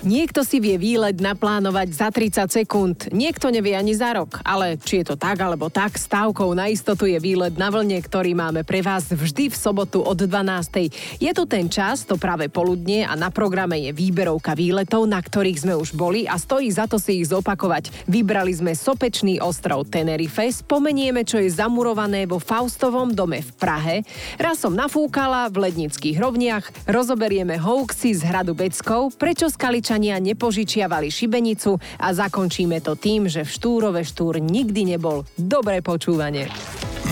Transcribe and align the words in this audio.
Niekto 0.00 0.48
si 0.48 0.64
vie 0.64 0.80
výlet 0.80 1.20
naplánovať 1.20 1.92
za 1.92 2.08
30 2.08 2.48
sekúnd, 2.48 3.12
niekto 3.12 3.52
nevie 3.52 3.76
ani 3.76 3.92
za 3.92 4.16
rok. 4.16 4.40
Ale 4.48 4.80
či 4.80 5.04
je 5.04 5.12
to 5.12 5.16
tak 5.20 5.36
alebo 5.44 5.68
tak, 5.68 6.00
stávkou 6.00 6.56
na 6.56 6.72
istotu 6.72 7.04
je 7.04 7.20
výlet 7.20 7.52
na 7.60 7.68
vlne, 7.68 8.00
ktorý 8.00 8.32
máme 8.32 8.64
pre 8.64 8.80
vás 8.80 9.12
vždy 9.12 9.52
v 9.52 9.56
sobotu 9.60 10.00
od 10.00 10.16
12. 10.16 11.20
Je 11.20 11.30
tu 11.36 11.44
ten 11.44 11.68
čas, 11.68 12.08
to 12.08 12.16
práve 12.16 12.48
poludnie 12.48 13.04
a 13.04 13.12
na 13.12 13.28
programe 13.28 13.76
je 13.76 13.92
výberovka 13.92 14.56
výletov, 14.56 15.04
na 15.04 15.20
ktorých 15.20 15.68
sme 15.68 15.76
už 15.76 15.92
boli 15.92 16.24
a 16.24 16.40
stojí 16.40 16.72
za 16.72 16.88
to 16.88 16.96
si 16.96 17.20
ich 17.20 17.28
zopakovať. 17.28 17.92
Vybrali 18.08 18.56
sme 18.56 18.72
sopečný 18.72 19.36
ostrov 19.44 19.84
Tenerife, 19.92 20.48
spomenieme, 20.48 21.28
čo 21.28 21.36
je 21.36 21.52
zamurované 21.52 22.24
vo 22.24 22.40
Faustovom 22.40 23.12
dome 23.12 23.44
v 23.44 23.52
Prahe. 23.52 23.96
Raz 24.40 24.64
som 24.64 24.72
nafúkala 24.72 25.52
v 25.52 25.68
lednických 25.68 26.16
rovniach, 26.16 26.88
rozoberieme 26.88 27.60
hoaxy 27.60 28.16
z 28.16 28.24
hradu 28.24 28.56
Beckov, 28.56 29.12
prečo 29.20 29.52
skalič 29.52 29.89
Američania 29.90 30.22
nepožičiavali 30.22 31.10
šibenicu 31.10 31.74
a 31.98 32.14
zakončíme 32.14 32.78
to 32.78 32.94
tým, 32.94 33.26
že 33.26 33.42
v 33.42 33.50
Štúrove 33.50 34.06
Štúr 34.06 34.38
nikdy 34.38 34.94
nebol. 34.94 35.26
Dobré 35.34 35.82
počúvanie. 35.82 36.46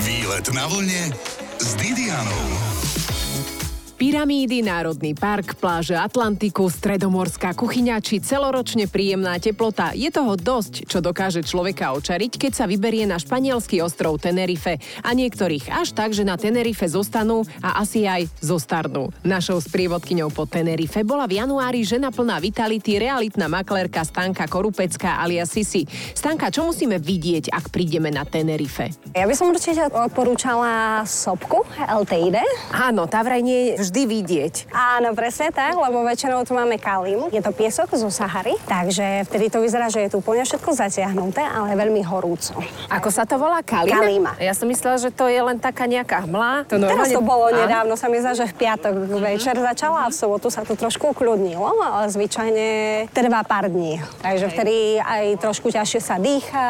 Výlet 0.07 0.47
na 0.55 0.63
vlne 0.71 1.11
s 1.59 1.75
Didianou. 1.75 2.47
Pyramídy, 3.99 4.63
Národný 4.63 5.11
park, 5.19 5.59
pláže 5.59 5.99
Atlantiku, 5.99 6.71
stredomorská 6.71 7.51
kuchyňa 7.51 7.99
či 7.99 8.23
celoročne 8.23 8.87
príjemná 8.87 9.35
teplota. 9.43 9.91
Je 9.91 10.07
toho 10.15 10.39
dosť, 10.39 10.87
čo 10.87 11.03
dokáže 11.03 11.43
človeka 11.43 11.91
očariť, 11.99 12.39
keď 12.39 12.53
sa 12.55 12.71
vyberie 12.71 13.11
na 13.11 13.19
španielský 13.19 13.83
ostrov 13.83 14.23
Tenerife. 14.23 14.79
A 15.03 15.11
niektorých 15.19 15.75
až 15.75 15.99
tak, 15.99 16.15
že 16.15 16.23
na 16.23 16.39
Tenerife 16.39 16.87
zostanú 16.87 17.43
a 17.59 17.83
asi 17.83 18.07
aj 18.07 18.31
zostarnú. 18.39 19.11
Našou 19.27 19.59
sprievodkyňou 19.59 20.31
po 20.31 20.47
Tenerife 20.47 21.03
bola 21.03 21.27
v 21.27 21.43
januári 21.43 21.83
žena 21.83 22.15
plná 22.15 22.39
vitality, 22.39 23.03
realitná 23.03 23.51
maklérka 23.51 24.07
Stanka 24.07 24.47
Korupecká 24.47 25.19
alias 25.19 25.51
Sisi. 25.51 25.91
Stanka, 26.15 26.55
čo 26.55 26.63
musíme 26.63 27.03
vidieť, 27.03 27.51
ak 27.51 27.75
prídeme 27.75 28.15
na 28.15 28.23
Tenerife? 28.23 28.95
Ja 29.19 29.27
by 29.27 29.35
som 29.35 29.51
určite 29.51 29.91
odporúčala 29.91 31.03
sopku 31.03 31.67
LTID. 31.83 32.39
Áno, 32.71 33.11
tá 33.11 33.27
vraj 33.27 33.43
nie 33.43 33.75
je 33.75 33.88
vždy 33.89 34.03
vidieť. 34.05 34.55
Áno, 34.69 35.17
presne 35.17 35.49
tak, 35.49 35.73
lebo 35.73 36.05
väčšinou 36.05 36.45
tu 36.45 36.53
máme 36.53 36.77
kalim. 36.77 37.33
Je 37.33 37.41
to 37.41 37.57
piesok 37.57 37.97
zo 37.97 38.13
Sahary, 38.13 38.53
takže 38.69 39.25
vtedy 39.25 39.49
to 39.49 39.65
vyzerá, 39.65 39.89
že 39.89 40.05
je 40.05 40.13
tu 40.13 40.21
úplne 40.21 40.45
všetko 40.45 40.77
zatiahnuté, 40.77 41.41
ale 41.41 41.73
veľmi 41.73 42.05
horúco. 42.05 42.61
Ako 42.93 43.09
sa 43.09 43.25
to 43.25 43.41
volá? 43.41 43.65
Kalima? 43.65 43.97
Kalima. 43.97 44.33
Ja 44.37 44.53
som 44.53 44.69
myslela, 44.69 45.01
že 45.01 45.09
to 45.09 45.25
je 45.33 45.41
len 45.41 45.57
taká 45.57 45.89
nejaká 45.89 46.29
hmla. 46.29 46.69
To 46.69 46.77
normálne... 46.77 47.09
Teraz 47.09 47.17
to 47.17 47.25
bolo 47.25 47.49
nedávno, 47.49 47.97
sa 47.97 48.13
mi 48.13 48.21
zdá, 48.21 48.37
že 48.37 48.45
v 48.45 48.55
piatok 48.61 48.95
večer 49.25 49.57
začala 49.57 50.05
a 50.05 50.13
v 50.13 50.17
sobotu 50.21 50.53
sa 50.53 50.69
to 50.69 50.77
trošku 50.77 51.17
ukľudnilo, 51.17 51.65
ale 51.81 52.13
zvyčajne 52.13 52.69
trvá 53.17 53.41
pár 53.47 53.73
dní. 53.73 54.05
Takže 54.21 54.47
vtedy 54.53 55.01
aj 55.01 55.41
trošku 55.41 55.73
ťažšie 55.73 56.01
sa 56.03 56.21
dýcha, 56.21 56.69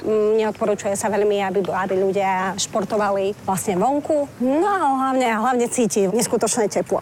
mm, 0.00 0.40
neodporúčuje 0.40 0.94
sa 0.94 1.10
veľmi, 1.10 1.42
aby, 1.42 1.60
aby 1.66 1.94
ľudia 1.98 2.54
športovali 2.56 3.34
vlastne 3.42 3.74
vonku. 3.76 4.30
No 4.38 4.64
a 4.64 4.78
hlavne, 5.10 5.28
hlavne 5.34 5.66
cíti 5.66 6.06
neskutočne 6.06 6.53
neskutočné 6.54 6.68
teplo. 6.68 7.00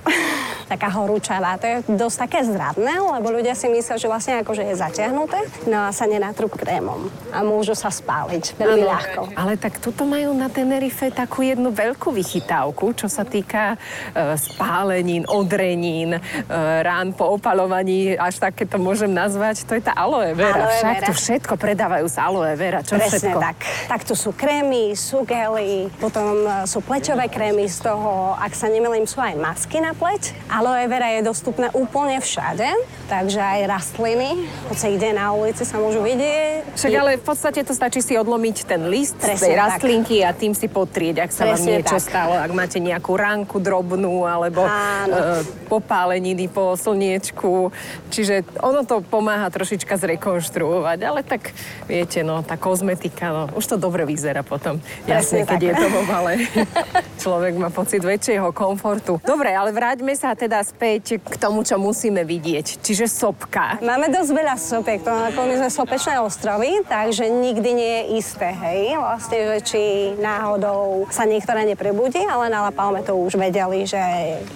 Taká 0.72 0.88
horúčavá. 0.88 1.60
To 1.60 1.66
je 1.68 1.76
dosť 2.00 2.16
také 2.24 2.40
zradné, 2.48 2.96
lebo 2.96 3.28
ľudia 3.28 3.52
si 3.52 3.68
myslia, 3.68 4.00
že 4.00 4.08
vlastne 4.08 4.40
akože 4.40 4.64
je 4.64 4.74
zatiahnuté, 4.80 5.68
no 5.68 5.84
a 5.84 5.92
sa 5.92 6.08
nenatrú 6.08 6.48
krémom. 6.48 7.12
A 7.28 7.44
môžu 7.44 7.76
sa 7.76 7.92
spáliť 7.92 8.56
veľmi 8.56 8.80
ano, 8.80 8.92
ľahko. 8.96 9.20
Ale 9.36 9.60
tak 9.60 9.84
tuto 9.84 10.08
majú 10.08 10.32
na 10.32 10.48
Tenerife 10.48 11.12
takú 11.12 11.44
jednu 11.44 11.68
veľkú 11.76 12.08
vychytávku, 12.08 12.96
čo 12.96 13.04
sa 13.04 13.20
týka 13.28 13.76
e, 13.76 14.32
spálenín, 14.40 15.28
odrenín, 15.28 16.16
e, 16.16 16.20
rán 16.80 17.12
po 17.12 17.36
opalovaní, 17.36 18.16
až 18.16 18.40
také 18.40 18.64
to 18.64 18.80
môžem 18.80 19.12
nazvať. 19.12 19.68
To 19.68 19.76
je 19.76 19.84
tá 19.84 19.92
aloe 19.92 20.32
vera. 20.32 20.72
Aloe 20.72 20.76
Však 20.80 20.96
vera. 20.96 21.06
tu 21.06 21.12
všetko 21.12 21.54
predávajú 21.60 22.06
z 22.08 22.16
aloe 22.16 22.52
vera. 22.56 22.80
Čo 22.80 22.96
Presne 22.96 23.28
všetko? 23.28 23.38
tak. 23.44 23.58
Tak 23.92 24.00
tu 24.08 24.14
sú 24.16 24.32
krémy, 24.32 24.96
sú 24.96 25.28
gely, 25.28 25.92
potom 26.00 26.48
e, 26.48 26.64
sú 26.64 26.80
plečové 26.80 27.28
krémy 27.28 27.68
z 27.68 27.92
toho, 27.92 28.32
ak 28.40 28.56
sa 28.56 28.72
nemýlim, 28.72 29.04
sú 29.04 29.20
aj 29.20 29.36
masky 29.36 29.84
na 29.84 29.92
pleť. 29.92 30.32
Aloe 30.62 30.86
vera 30.86 31.10
je 31.18 31.26
dostupné 31.26 31.74
úplne 31.74 32.22
všade, 32.22 32.62
takže 33.10 33.42
aj 33.42 33.66
rastliny, 33.66 34.46
sa 34.70 34.86
ide 34.86 35.10
na 35.10 35.34
ulici, 35.34 35.66
sa 35.66 35.82
môžu 35.82 36.06
vidieť. 36.06 36.78
Však 36.78 36.92
ale 37.02 37.18
v 37.18 37.24
podstate 37.26 37.66
to 37.66 37.74
stačí 37.74 37.98
si 37.98 38.14
odlomiť 38.14 38.70
ten 38.70 38.86
list 38.86 39.18
Presne 39.18 39.34
z 39.34 39.40
tej 39.42 39.54
rastlinky 39.58 40.22
tak. 40.22 40.30
a 40.30 40.38
tým 40.38 40.54
si 40.54 40.70
potrieť, 40.70 41.26
ak 41.26 41.30
sa 41.34 41.50
Presne 41.50 41.58
vám 41.58 41.66
niečo 41.66 41.98
tak. 41.98 42.06
stalo, 42.06 42.38
ak 42.38 42.52
máte 42.54 42.78
nejakú 42.78 43.10
ránku 43.10 43.58
drobnú 43.58 44.22
alebo 44.22 44.62
e, 44.62 44.70
popáleniny 45.66 46.46
po 46.46 46.78
slniečku. 46.78 47.74
Čiže 48.14 48.46
ono 48.62 48.86
to 48.86 49.02
pomáha 49.02 49.50
trošička 49.50 49.98
zrekonštruovať, 49.98 50.98
ale 51.02 51.26
tak 51.26 51.50
viete, 51.90 52.22
no, 52.22 52.46
tá 52.46 52.54
kozmetika, 52.54 53.34
no, 53.34 53.42
už 53.58 53.66
to 53.66 53.76
dobre 53.82 54.06
vyzerá 54.06 54.46
potom. 54.46 54.78
Jasne, 55.10 55.42
keď 55.42 55.58
tak. 55.58 55.66
je 55.66 55.72
to 55.74 55.86
vo. 55.90 56.02
Človek 57.26 57.54
má 57.58 57.68
pocit 57.74 57.98
väčšieho 57.98 58.54
komfortu. 58.54 59.18
Dobre, 59.26 59.50
ale 59.50 59.74
vráťme 59.74 60.14
sa 60.14 60.38
teda 60.42 60.58
späť 60.66 61.22
k 61.22 61.34
tomu, 61.38 61.62
čo 61.62 61.78
musíme 61.78 62.26
vidieť. 62.26 62.82
Čiže 62.82 63.06
sopka. 63.06 63.78
Máme 63.78 64.10
dosť 64.10 64.30
veľa 64.34 64.56
sopiek, 64.58 64.98
to 65.06 65.40
my 65.46 65.54
sme 65.54 65.70
sopečné 65.70 66.18
ostrovy, 66.18 66.82
takže 66.82 67.30
nikdy 67.30 67.70
nie 67.70 67.92
je 67.94 68.02
isté, 68.18 68.50
hej. 68.50 68.98
Vlastne, 68.98 69.38
že 69.38 69.58
či 69.62 69.82
náhodou 70.18 71.06
sa 71.14 71.22
niektorá 71.22 71.62
neprebudí, 71.62 72.26
ale 72.26 72.50
na 72.50 72.66
La 72.66 72.72
Palme 72.74 73.06
to 73.06 73.14
už 73.14 73.38
vedeli, 73.38 73.86
že 73.86 74.02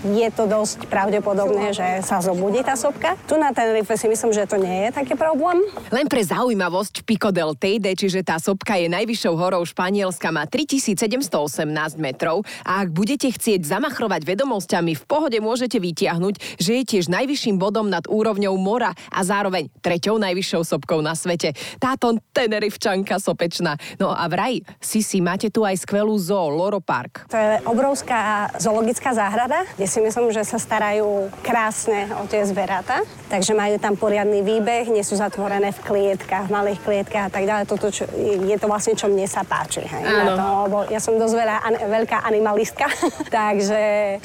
je 0.02 0.28
to 0.34 0.50
dosť 0.50 0.90
pravdepodobné, 0.90 1.70
že 1.70 2.02
sa 2.02 2.18
zobudí 2.18 2.66
tá 2.66 2.74
sopka. 2.74 3.14
Tu 3.30 3.38
na 3.38 3.54
Tenerife 3.54 3.94
si 3.94 4.10
myslím, 4.10 4.34
že 4.34 4.50
to 4.50 4.58
nie 4.58 4.88
je 4.88 4.90
taký 4.90 5.14
problém. 5.14 5.62
Len 5.94 6.10
pre 6.10 6.26
zaujímavosť 6.26 7.06
Pico 7.06 7.30
del 7.30 7.54
Teide, 7.54 7.94
čiže 7.94 8.26
tá 8.26 8.42
sopka 8.42 8.74
je 8.74 8.90
najvyššou 8.90 9.34
horou 9.38 9.62
Španielska, 9.62 10.34
má 10.34 10.50
3718 10.50 11.62
metrov 12.02 12.42
a 12.66 12.82
ak 12.82 12.90
budete 12.90 13.30
chcieť 13.30 13.62
zamachrovať 13.62 14.26
vedomosťami, 14.26 14.98
v 14.98 15.04
pohode 15.04 15.38
môžete 15.38 15.75
vytiahnuť, 15.78 16.58
že 16.60 16.80
je 16.80 16.82
tiež 16.84 17.12
najvyšším 17.12 17.56
bodom 17.60 17.86
nad 17.86 18.04
úrovňou 18.08 18.54
mora 18.56 18.92
a 19.12 19.20
zároveň 19.22 19.68
treťou 19.80 20.18
najvyššou 20.18 20.62
sopkou 20.64 21.00
na 21.04 21.12
svete. 21.12 21.52
Táto 21.76 22.16
Tenerifčanka 22.32 23.20
sopečná. 23.20 23.76
No 24.00 24.12
a 24.12 24.26
vraj, 24.26 24.62
Sisi, 24.80 25.20
máte 25.20 25.48
tu 25.52 25.62
aj 25.62 25.82
skvelú 25.82 26.16
zoo, 26.16 26.52
Loro 26.52 26.80
Park. 26.80 27.28
To 27.32 27.36
je 27.36 27.60
obrovská 27.68 28.50
zoologická 28.56 29.12
záhrada, 29.12 29.64
kde 29.76 29.86
si 29.88 29.98
myslím, 30.00 30.32
že 30.32 30.46
sa 30.46 30.56
starajú 30.56 31.28
krásne 31.42 32.08
o 32.22 32.24
tie 32.28 32.44
zveratá. 32.46 33.02
Takže 33.26 33.52
majú 33.52 33.76
tam 33.82 33.98
poriadny 33.98 34.40
výbeh, 34.40 34.88
nie 34.88 35.02
sú 35.02 35.18
zatvorené 35.18 35.74
v 35.74 35.80
klietkách, 35.82 36.46
v 36.48 36.54
malých 36.54 36.80
klietkách 36.82 37.24
a 37.28 37.32
tak 37.32 37.44
ďalej. 37.44 37.64
Toto 37.66 37.90
čo, 37.90 38.06
je 38.22 38.56
to 38.56 38.66
vlastne, 38.70 38.94
čo 38.94 39.10
mne 39.10 39.26
sa 39.26 39.42
páči. 39.42 39.82
Hej, 39.82 40.02
na 40.06 40.24
to, 40.32 40.44
lebo 40.70 40.78
ja 40.88 41.00
som 41.02 41.18
dosť 41.18 41.34
veľa, 41.34 41.56
an, 41.62 41.74
veľká 41.90 42.18
animalistka, 42.22 42.86
takže 43.38 43.80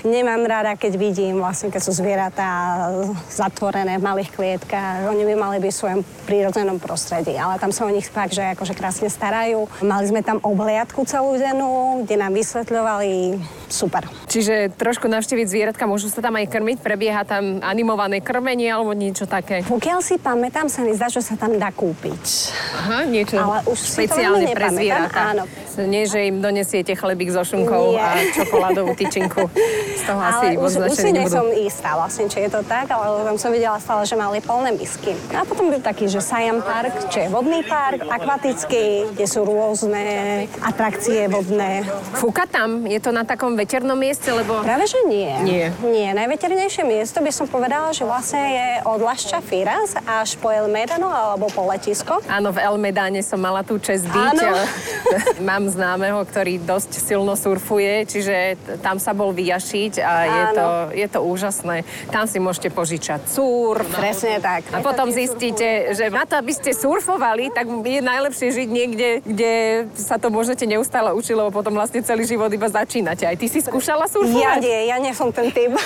nemám 0.06 0.46
rada, 0.46 0.78
keď 0.78 0.94
vidím 0.96 1.41
vlastne, 1.42 1.74
keď 1.74 1.82
sú 1.82 1.92
zvieratá 1.98 2.52
zatvorené 3.28 3.98
v 3.98 4.06
malých 4.06 4.30
klietkách. 4.38 5.10
Oni 5.10 5.26
by 5.26 5.34
mali 5.34 5.58
byť 5.58 5.72
v 5.74 5.80
svojom 5.82 6.02
prírodzenom 6.30 6.78
prostredí, 6.78 7.34
ale 7.34 7.58
tam 7.58 7.74
sa 7.74 7.90
o 7.90 7.92
nich 7.92 8.06
fakt, 8.06 8.38
že 8.38 8.54
akože 8.54 8.78
krásne 8.78 9.10
starajú. 9.10 9.66
Mali 9.82 10.06
sme 10.06 10.22
tam 10.22 10.38
obhliadku 10.46 11.02
celú 11.10 11.36
denu, 11.36 12.02
kde 12.06 12.16
nám 12.22 12.32
vysvetľovali 12.38 13.42
super. 13.72 14.06
Čiže 14.30 14.76
trošku 14.78 15.10
navštíviť 15.10 15.48
zvieratka, 15.48 15.90
môžu 15.90 16.14
sa 16.14 16.22
tam 16.22 16.38
aj 16.38 16.46
krmiť, 16.52 16.78
prebieha 16.84 17.26
tam 17.26 17.64
animované 17.64 18.22
krmenie 18.22 18.70
alebo 18.70 18.94
niečo 18.94 19.26
také? 19.26 19.66
Pokiaľ 19.66 20.00
si 20.04 20.22
pamätám, 20.22 20.68
sa 20.70 20.86
mi 20.86 20.94
zdá, 20.94 21.10
že 21.10 21.24
sa 21.24 21.40
tam 21.40 21.58
dá 21.58 21.74
kúpiť. 21.74 22.24
Aha, 22.86 23.08
niečo 23.10 23.40
Ale 23.40 23.66
už 23.66 23.80
špeciálne 23.80 24.52
pre 24.54 24.68
zvieratá. 24.70 25.34
Áno. 25.34 25.44
Nie, 25.80 26.08
že 26.10 26.28
im 26.28 26.44
donesiete 26.44 26.96
chlebík 26.96 27.32
so 27.32 27.44
šunkou 27.46 27.96
Nie. 27.96 28.02
a 28.02 28.08
čokoládovú 28.36 28.96
tyčinku. 28.98 29.48
Z 29.96 30.04
toho 30.08 30.20
ale 30.20 30.32
asi 30.32 30.48
už, 30.58 30.72
už 30.90 30.98
si 30.98 31.10
som 31.30 31.48
istá 31.54 31.96
vlastne, 31.96 32.26
či 32.28 32.48
je 32.48 32.50
to 32.50 32.62
tak, 32.66 32.90
ale 32.90 33.24
tam 33.24 33.38
som 33.38 33.54
videla 33.54 33.78
stále, 33.78 34.04
že 34.04 34.16
mali 34.18 34.42
plné 34.42 34.74
misky. 34.76 35.14
A 35.36 35.46
potom 35.46 35.70
byl 35.70 35.80
taký, 35.80 36.10
že 36.10 36.20
Siam 36.20 36.64
Park, 36.66 37.12
čo 37.14 37.24
je 37.24 37.28
vodný 37.30 37.62
park, 37.68 38.08
akvatický, 38.10 39.14
kde 39.14 39.26
sú 39.28 39.46
rôzne 39.46 40.48
atrakcie 40.66 41.30
vodné. 41.30 41.86
Fúka 42.18 42.50
tam? 42.50 42.88
Je 42.90 42.98
to 42.98 43.14
na 43.14 43.22
takom 43.28 43.54
veternom 43.54 43.96
mieste, 43.98 44.32
lebo... 44.34 44.66
Práve, 44.66 44.90
že 44.90 45.00
nie. 45.06 45.30
Nie. 45.46 45.66
Nie. 45.86 46.10
Najveternejšie 46.18 46.84
miesto 46.88 47.22
by 47.22 47.32
som 47.32 47.46
povedala, 47.46 47.94
že 47.94 48.08
vlastne 48.08 48.42
je 48.42 48.68
od 48.88 49.00
Lašča 49.04 49.40
Firas 49.46 49.94
až 50.08 50.40
po 50.42 50.50
El 50.50 50.72
Medano 50.72 51.12
alebo 51.12 51.52
po 51.52 51.68
letisko. 51.70 52.24
Áno, 52.26 52.50
v 52.50 52.60
El 52.64 52.78
Medane 52.82 53.22
som 53.22 53.38
mala 53.38 53.62
tú 53.62 53.78
čest 53.78 54.08
byť. 54.10 54.38
Mám 55.50 55.61
mám 55.62 55.70
známeho, 55.70 56.26
ktorý 56.26 56.58
dosť 56.58 56.98
silno 56.98 57.38
surfuje, 57.38 58.10
čiže 58.10 58.58
tam 58.82 58.98
sa 58.98 59.14
bol 59.14 59.30
vyjašiť 59.30 59.94
a 60.02 60.14
je 60.26 60.46
to, 60.58 60.68
je 60.98 61.08
to 61.08 61.20
úžasné. 61.22 61.78
Tam 62.10 62.26
si 62.26 62.42
môžete 62.42 62.74
požičať 62.74 63.30
surf. 63.30 63.86
Presne 63.94 64.42
tak. 64.42 64.66
A 64.74 64.82
potom 64.82 65.14
zistíte, 65.14 65.94
že 65.94 66.10
na 66.10 66.26
to, 66.26 66.42
aby 66.42 66.50
ste 66.50 66.74
surfovali, 66.74 67.54
tak 67.54 67.70
je 67.70 68.02
najlepšie 68.02 68.48
žiť 68.50 68.70
niekde, 68.74 69.10
kde 69.22 69.54
sa 69.94 70.18
to 70.18 70.34
môžete 70.34 70.66
neustále 70.66 71.14
učiť, 71.14 71.38
lebo 71.38 71.54
potom 71.54 71.78
vlastne 71.78 72.02
celý 72.02 72.26
život 72.26 72.50
iba 72.50 72.66
začínate. 72.66 73.30
Aj 73.30 73.38
ty 73.38 73.46
si 73.46 73.62
skúšala 73.62 74.10
Ja 74.10 74.14
surfovať? 74.18 74.58
nie, 74.58 74.80
ja 74.90 74.98
nie 74.98 75.14
som 75.14 75.30
ten 75.30 75.54
typ. 75.54 75.78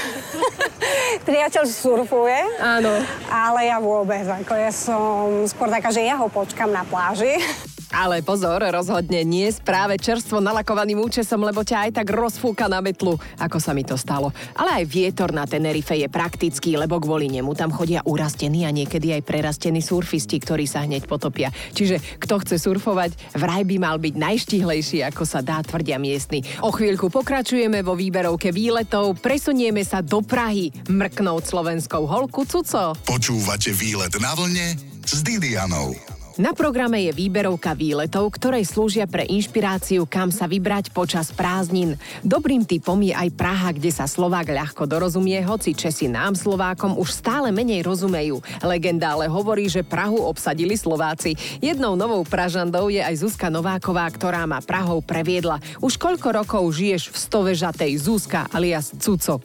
Priateľ 1.27 1.67
surfuje, 1.67 2.39
Áno. 2.63 3.03
ale 3.27 3.67
ja 3.67 3.83
vôbec. 3.83 4.23
Ako 4.23 4.53
ja 4.55 4.71
som 4.71 5.01
skôr 5.49 5.67
taká, 5.67 5.91
že 5.91 5.99
ja 5.99 6.15
ho 6.15 6.31
počkam 6.31 6.71
na 6.71 6.87
pláži. 6.87 7.35
Ale 7.95 8.19
pozor, 8.19 8.59
rozhodne 8.59 9.23
nie 9.23 9.47
s 9.47 9.63
práve 9.63 9.95
čerstvo 9.95 10.43
nalakovaným 10.43 10.99
účesom, 10.99 11.39
lebo 11.47 11.63
ťa 11.63 11.87
aj 11.87 11.91
tak 12.03 12.11
rozfúka 12.11 12.67
na 12.67 12.83
metlu, 12.83 13.15
ako 13.39 13.55
sa 13.55 13.71
mi 13.71 13.87
to 13.87 13.95
stalo. 13.95 14.35
Ale 14.51 14.83
aj 14.83 14.91
vietor 14.91 15.31
na 15.31 15.47
Tenerife 15.47 15.95
je 15.95 16.11
praktický, 16.11 16.75
lebo 16.75 16.99
kvôli 16.99 17.31
nemu 17.31 17.55
tam 17.55 17.71
chodia 17.71 18.03
urastení 18.03 18.67
a 18.67 18.75
niekedy 18.75 19.15
aj 19.15 19.23
prerastení 19.23 19.79
surfisti, 19.79 20.43
ktorí 20.43 20.67
sa 20.67 20.83
hneď 20.83 21.07
potopia. 21.07 21.55
Čiže 21.71 22.19
kto 22.19 22.43
chce 22.43 22.59
surfovať, 22.59 23.39
vraj 23.39 23.63
by 23.63 23.79
mal 23.79 23.95
byť 23.95 24.11
najštihlejší, 24.19 24.99
ako 25.07 25.23
sa 25.23 25.39
dá, 25.39 25.63
tvrdia 25.63 25.95
miestni. 25.95 26.43
O 26.67 26.75
chvíľku 26.75 27.07
pokračujeme 27.07 27.79
vo 27.79 27.95
výberovke 27.95 28.51
výletov, 28.51 29.15
presunieme 29.23 29.87
sa 29.87 30.03
do 30.03 30.19
Prahy, 30.19 30.67
mrknúť 30.91 31.47
slovenskou 31.47 32.03
holku 32.03 32.43
Cuco. 32.43 32.91
Počúvate 33.07 33.71
výlet 33.71 34.11
na 34.19 34.35
vlne 34.35 34.75
s 35.07 35.23
Didianou. 35.23 35.95
Na 36.35 36.51
programe 36.51 36.99
je 37.07 37.15
výberovka 37.15 37.71
výletov, 37.71 38.27
ktorej 38.35 38.67
slúžia 38.67 39.07
pre 39.07 39.23
inšpiráciu, 39.23 40.03
kam 40.03 40.35
sa 40.35 40.51
vybrať 40.51 40.91
počas 40.91 41.31
prázdnin. 41.31 41.95
Dobrým 42.27 42.67
typom 42.67 42.99
je 42.99 43.15
aj 43.15 43.31
Praha, 43.39 43.71
kde 43.71 43.87
sa 43.87 44.03
Slovák 44.03 44.51
ľahko 44.51 44.83
dorozumie, 44.83 45.39
hoci 45.47 45.71
Česi 45.71 46.11
nám 46.11 46.35
Slovákom 46.35 46.99
už 46.99 47.23
stále 47.23 47.55
menej 47.55 47.87
rozumejú. 47.87 48.43
Legenda 48.59 49.15
ale 49.15 49.31
hovorí, 49.31 49.71
že 49.71 49.87
Prahu 49.87 50.27
obsadili 50.27 50.75
Slováci. 50.75 51.39
Jednou 51.63 51.95
novou 51.95 52.27
Pražandou 52.27 52.91
je 52.91 52.99
aj 52.99 53.15
Zuzka 53.23 53.47
Nováková, 53.47 54.03
ktorá 54.11 54.43
ma 54.43 54.59
Prahou 54.59 54.99
previedla. 54.99 55.63
Už 55.79 55.95
koľko 55.95 56.35
rokov 56.35 56.67
žiješ 56.75 57.15
v 57.15 57.17
stovežatej 57.31 57.91
Zuzka 57.95 58.51
alias 58.51 58.91
Cuco? 58.99 59.39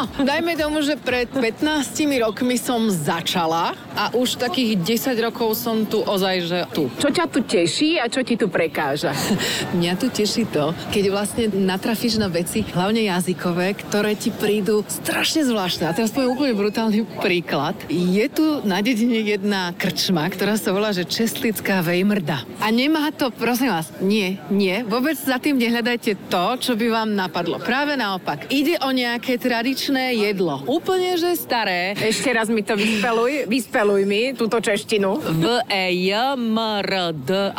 No, 0.00 0.08
dajme 0.24 0.56
tomu, 0.56 0.80
že 0.80 0.96
pred 0.96 1.28
15 1.28 1.92
rokmi 2.24 2.56
som 2.56 2.88
začala 2.88 3.76
a 3.92 4.08
už 4.16 4.40
takých 4.40 4.80
10 5.12 5.28
rokov 5.28 5.60
som 5.60 5.84
tu 5.84 6.00
ozaj, 6.00 6.36
že 6.40 6.58
tu. 6.72 6.88
Čo 6.96 7.12
ťa 7.12 7.28
tu 7.28 7.44
teší 7.44 8.00
a 8.00 8.08
čo 8.08 8.24
ti 8.24 8.40
tu 8.40 8.48
prekáža? 8.48 9.12
Mňa 9.76 10.00
tu 10.00 10.08
teší 10.08 10.48
to, 10.48 10.72
keď 10.88 11.04
vlastne 11.12 11.44
natrafíš 11.52 12.16
na 12.16 12.32
veci, 12.32 12.64
hlavne 12.64 13.04
jazykové, 13.12 13.76
ktoré 13.76 14.16
ti 14.16 14.32
prídu 14.32 14.80
strašne 14.88 15.44
zvláštne. 15.44 15.84
A 15.84 15.92
teraz 15.92 16.16
poviem 16.16 16.32
úplne 16.32 16.56
brutálny 16.56 17.04
príklad. 17.20 17.76
Je 17.92 18.24
tu 18.32 18.64
na 18.64 18.80
dedine 18.80 19.20
jedna 19.20 19.76
krčma, 19.76 20.32
ktorá 20.32 20.56
sa 20.56 20.72
volá, 20.72 20.96
že 20.96 21.04
Čestlická 21.04 21.84
Vejmrda. 21.84 22.40
A 22.64 22.72
nemá 22.72 23.12
to, 23.12 23.28
prosím 23.28 23.76
vás, 23.76 23.92
nie, 24.00 24.40
nie, 24.48 24.80
vôbec 24.80 25.20
za 25.20 25.36
tým 25.36 25.60
nehľadajte 25.60 26.32
to, 26.32 26.56
čo 26.56 26.72
by 26.72 26.88
vám 26.88 27.12
napadlo. 27.12 27.60
Práve 27.60 28.00
naopak. 28.00 28.48
Ide 28.48 28.80
o 28.80 28.88
nejaké 28.96 29.36
tradičné 29.36 29.89
jedlo. 29.98 30.62
Úplne, 30.70 31.18
že 31.18 31.34
staré. 31.34 31.98
Ešte 31.98 32.30
raz 32.30 32.46
mi 32.46 32.62
to 32.62 32.78
vyspeluj, 32.78 33.50
vyspeluj 33.50 34.02
mi 34.06 34.30
túto 34.38 34.62
češtinu. 34.62 35.18
V 35.18 35.44
J 35.90 36.38
M 36.38 36.54
R 36.54 37.10
D 37.14 37.50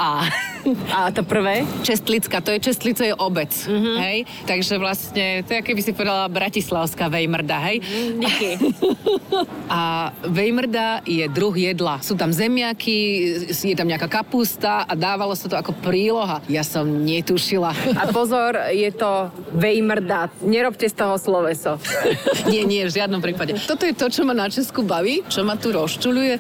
A. 0.92 1.12
To 1.12 1.28
prvé? 1.28 1.68
Čestlická, 1.84 2.40
to 2.40 2.56
je 2.56 2.60
Čestlice 2.62 3.12
je 3.12 3.16
obec, 3.18 3.52
hej? 4.00 4.24
Takže 4.48 4.80
vlastne, 4.80 5.44
to 5.44 5.58
je, 5.58 5.62
keby 5.66 5.82
si 5.84 5.92
povedala 5.92 6.32
Bratislavská 6.32 7.12
Vejmrda, 7.12 7.58
hej? 7.68 7.84
Díky. 8.16 8.50
A 9.72 10.12
Vejmrda 10.28 11.04
je 11.08 11.24
druh 11.32 11.56
jedla. 11.56 12.04
Sú 12.04 12.20
tam 12.20 12.36
zemiaky, 12.36 12.98
je 13.52 13.76
tam 13.76 13.88
nejaká 13.88 14.12
kapusta 14.12 14.84
a 14.84 14.94
dávalo 14.96 15.32
sa 15.32 15.48
to 15.48 15.56
ako 15.56 15.72
príloha. 15.80 16.44
Ja 16.52 16.64
som 16.68 16.84
netušila. 16.84 17.72
A 17.96 18.04
pozor, 18.12 18.60
je 18.76 18.92
to 18.92 19.32
vejmrda. 19.56 20.28
Nerobte 20.44 20.92
z 20.92 20.96
toho 20.96 21.16
sloveso. 21.16 21.80
nie, 22.52 22.68
nie, 22.68 22.84
v 22.84 22.92
žiadnom 22.92 23.24
prípade. 23.24 23.56
Toto 23.64 23.88
je 23.88 23.96
to, 23.96 24.12
čo 24.12 24.28
ma 24.28 24.36
na 24.36 24.52
Česku 24.52 24.84
baví, 24.84 25.24
čo 25.32 25.48
ma 25.48 25.56
tu 25.56 25.72
rozčuluje. 25.72 26.38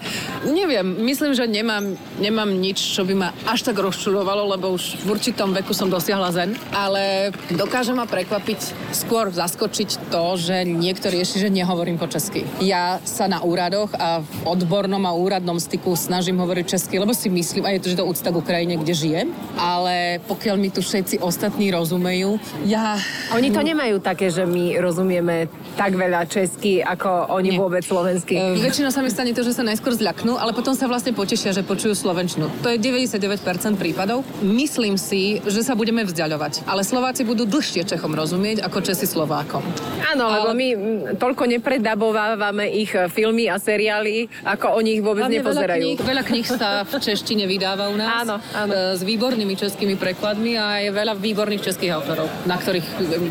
Neviem, 0.51 0.85
myslím, 1.07 1.31
že 1.31 1.47
nemám, 1.47 1.95
nemám 2.19 2.51
nič, 2.51 2.77
čo 2.77 3.07
by 3.07 3.13
ma 3.15 3.29
až 3.47 3.71
tak 3.71 3.79
rozčulovalo, 4.11 4.43
lebo 4.51 4.75
už 4.75 5.07
v 5.07 5.15
určitom 5.15 5.55
veku 5.55 5.71
som 5.71 5.87
dosiahla 5.87 6.35
zen. 6.35 6.51
Ale 6.75 7.31
dokáže 7.55 7.95
ma 7.95 8.03
prekvapiť, 8.03 8.91
skôr 8.91 9.31
zaskočiť 9.31 10.11
to, 10.11 10.35
že 10.35 10.67
niekto 10.67 11.07
rieši, 11.07 11.47
že 11.47 11.47
nehovorím 11.47 11.95
po 11.95 12.11
česky. 12.11 12.43
Ja 12.59 12.99
sa 13.07 13.31
na 13.31 13.39
úradoch 13.39 13.95
a 13.95 14.19
v 14.19 14.31
odbornom 14.43 14.99
a 15.07 15.15
úradnom 15.15 15.55
styku 15.63 15.95
snažím 15.95 16.43
hovoriť 16.43 16.75
česky, 16.75 16.99
lebo 16.99 17.15
si 17.15 17.31
myslím, 17.31 17.63
a 17.63 17.71
je 17.71 17.87
to, 17.87 17.91
že 17.95 17.99
to 18.03 18.05
úcta 18.05 18.35
k 18.35 18.35
Ukrajine, 18.35 18.75
kde 18.75 18.91
žijem, 18.91 19.27
ale 19.55 20.19
pokiaľ 20.27 20.55
mi 20.59 20.67
tu 20.67 20.83
všetci 20.83 21.23
ostatní 21.23 21.71
rozumejú, 21.71 22.35
ja... 22.67 22.99
Oni 23.31 23.47
to 23.47 23.63
nemajú 23.63 24.03
také, 24.03 24.27
že 24.27 24.43
my 24.43 24.75
rozumieme 24.83 25.47
tak 25.79 25.95
veľa 25.95 26.27
česky, 26.27 26.83
ako 26.83 27.31
oni 27.31 27.55
Nie. 27.55 27.59
vôbec 27.63 27.83
slovensky. 27.87 28.35
E, 28.35 28.59
Väčšinou 28.59 28.91
sa 28.91 28.99
mi 28.99 29.07
stane 29.07 29.31
to, 29.31 29.39
že 29.39 29.55
sa 29.55 29.63
najskôr 29.63 29.95
zľaknú, 29.95 30.35
ale 30.35 30.51
potom 30.51 30.75
sa 30.75 30.91
vlastne 30.91 31.15
potešia, 31.15 31.55
že 31.55 31.63
počujú 31.63 31.95
slovenčinu. 31.95 32.51
To 32.59 32.67
je 32.67 32.75
99% 32.75 33.79
prípadov. 33.79 34.00
Myslím 34.41 34.97
si, 34.97 35.37
že 35.45 35.61
sa 35.61 35.77
budeme 35.77 36.01
vzdialovať. 36.01 36.65
Ale 36.65 36.81
Slováci 36.81 37.21
budú 37.21 37.45
dlhšie 37.45 37.85
Čechom 37.85 38.13
rozumieť 38.17 38.65
ako 38.65 38.81
Česi 38.81 39.05
Slovákom. 39.05 39.61
Áno, 40.09 40.25
lebo 40.25 40.49
ale- 40.51 40.57
my 40.57 40.67
mm, 40.73 40.99
toľko 41.21 41.43
nepredabovávame 41.45 42.65
ich 42.71 42.91
e, 42.97 43.05
filmy 43.11 43.45
a 43.51 43.61
seriály, 43.61 44.25
ako 44.41 44.81
oni 44.81 44.97
ich 44.97 45.03
vôbec 45.05 45.29
Hlavne 45.29 45.43
nepozerajú. 45.43 45.85
Veľa 45.85 45.85
kníh, 45.85 45.97
veľa 46.01 46.23
kníh 46.25 46.47
sa 46.47 46.69
v 46.81 46.93
češtine 46.97 47.45
vydáva 47.45 47.91
u 47.91 47.95
nás. 47.99 48.25
Áno, 48.25 48.35
áno. 48.57 48.71
E, 48.71 48.97
S 48.97 49.01
výbornými 49.05 49.53
českými 49.53 49.95
prekladmi 49.99 50.57
a 50.57 50.81
je 50.81 50.89
veľa 50.89 51.13
výborných 51.19 51.61
českých 51.61 51.93
autorov, 51.93 52.25
na 52.49 52.57
ktorých 52.57 52.87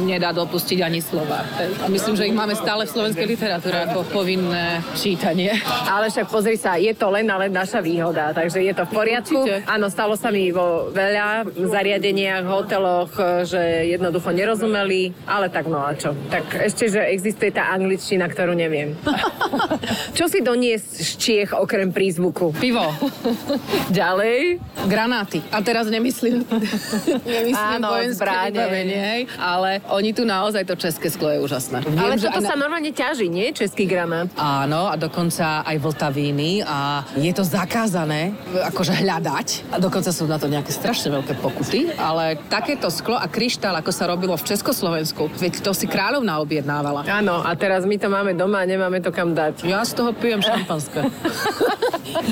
nedá 0.07 0.31
dopustiť 0.31 0.79
ani 0.85 1.01
slova. 1.03 1.43
A 1.83 1.87
myslím, 1.91 2.15
že 2.15 2.29
ich 2.29 2.37
máme 2.37 2.55
stále 2.55 2.87
v 2.87 2.91
slovenskej 2.93 3.27
literatúre 3.27 3.77
ako 3.91 4.07
povinné 4.13 4.85
čítanie. 4.95 5.51
Ale 5.89 6.13
však 6.13 6.29
pozri 6.29 6.61
sa, 6.61 6.77
je 6.77 6.93
to 6.95 7.09
len 7.11 7.27
a 7.33 7.41
len 7.41 7.51
naša 7.51 7.81
výhoda, 7.81 8.31
takže 8.37 8.61
je 8.61 8.73
to 8.77 8.85
v 8.87 8.93
poriadku. 8.93 9.39
Určite. 9.43 9.65
Áno, 9.67 9.87
stalo 9.89 10.15
sa 10.15 10.29
mi 10.29 10.53
vo 10.53 10.60
veľa 10.91 11.49
zariadeniach, 11.51 12.45
hoteloch, 12.47 13.13
e, 13.17 13.47
že 13.47 13.63
jednoducho 13.95 14.31
nerozumeli, 14.35 15.15
ale 15.25 15.49
tak 15.49 15.67
no 15.67 15.81
a 15.81 15.95
čo. 15.95 16.13
Tak 16.29 16.67
ešte, 16.67 16.91
že 16.91 17.01
existuje 17.11 17.55
tá 17.55 17.73
angličtina, 17.73 18.27
ktorú 18.27 18.53
neviem. 18.53 18.95
čo 20.19 20.27
si 20.27 20.43
doniesť 20.45 20.91
z 20.91 21.11
Čiech 21.21 21.51
okrem 21.55 21.95
prízvuku? 21.95 22.53
Pivo. 22.59 22.85
Ďalej? 23.91 24.61
Granáty. 24.87 25.39
A 25.55 25.63
teraz 25.65 25.87
nemyslím, 25.87 26.45
nemyslím 27.39 27.81
Áno, 27.81 27.95
vojenské 27.95 28.29
vybavenie, 28.51 28.99
hej, 28.99 29.21
ale 29.39 29.81
oni 29.91 30.11
tu 30.13 30.27
naozaj 30.27 30.67
to 30.67 30.75
české 30.77 31.09
sklo 31.11 31.31
je 31.31 31.39
úžasné. 31.41 31.79
Ale 31.97 32.19
že 32.19 32.29
toto 32.29 32.43
aj 32.43 32.51
sa 32.51 32.57
normálne 32.59 32.91
ťaží, 32.91 33.27
nie? 33.31 33.55
Český 33.55 33.87
granát. 33.87 34.27
Áno, 34.37 34.91
a 34.91 34.95
dokonca 34.99 35.63
aj 35.63 35.77
vltavíny 35.79 36.67
a 36.67 37.07
je 37.15 37.33
to 37.33 37.45
zakázané 37.47 38.35
akože 38.73 38.95
hľadať. 38.99 39.47
A 39.71 39.77
dokonca 39.79 40.11
sú 40.11 40.27
na 40.27 40.37
to 40.37 40.50
nejaké 40.51 40.75
strašne 40.75 41.15
veľké 41.15 41.39
pokuty, 41.39 41.95
ale 41.95 42.35
takéto 42.51 42.91
sklo 42.91 43.15
a 43.15 43.31
kryštál, 43.31 43.79
ako 43.79 43.95
sa 43.95 44.11
robilo 44.11 44.35
v 44.35 44.45
Československu, 44.45 45.31
veď 45.39 45.63
to 45.63 45.71
si 45.71 45.87
kráľovna 45.87 46.43
objednávala. 46.43 47.07
Áno, 47.07 47.47
a 47.47 47.55
teraz 47.55 47.87
my 47.87 47.97
to 47.97 48.11
máme 48.11 48.35
doma 48.35 48.63
a 48.63 48.69
nemáme 48.69 48.99
to 48.99 49.15
kam 49.15 49.33
dať. 49.33 49.65
Ja 49.65 49.87
z 49.87 49.95
toho 49.95 50.11
pijem 50.11 50.43
šampanské. 50.43 51.07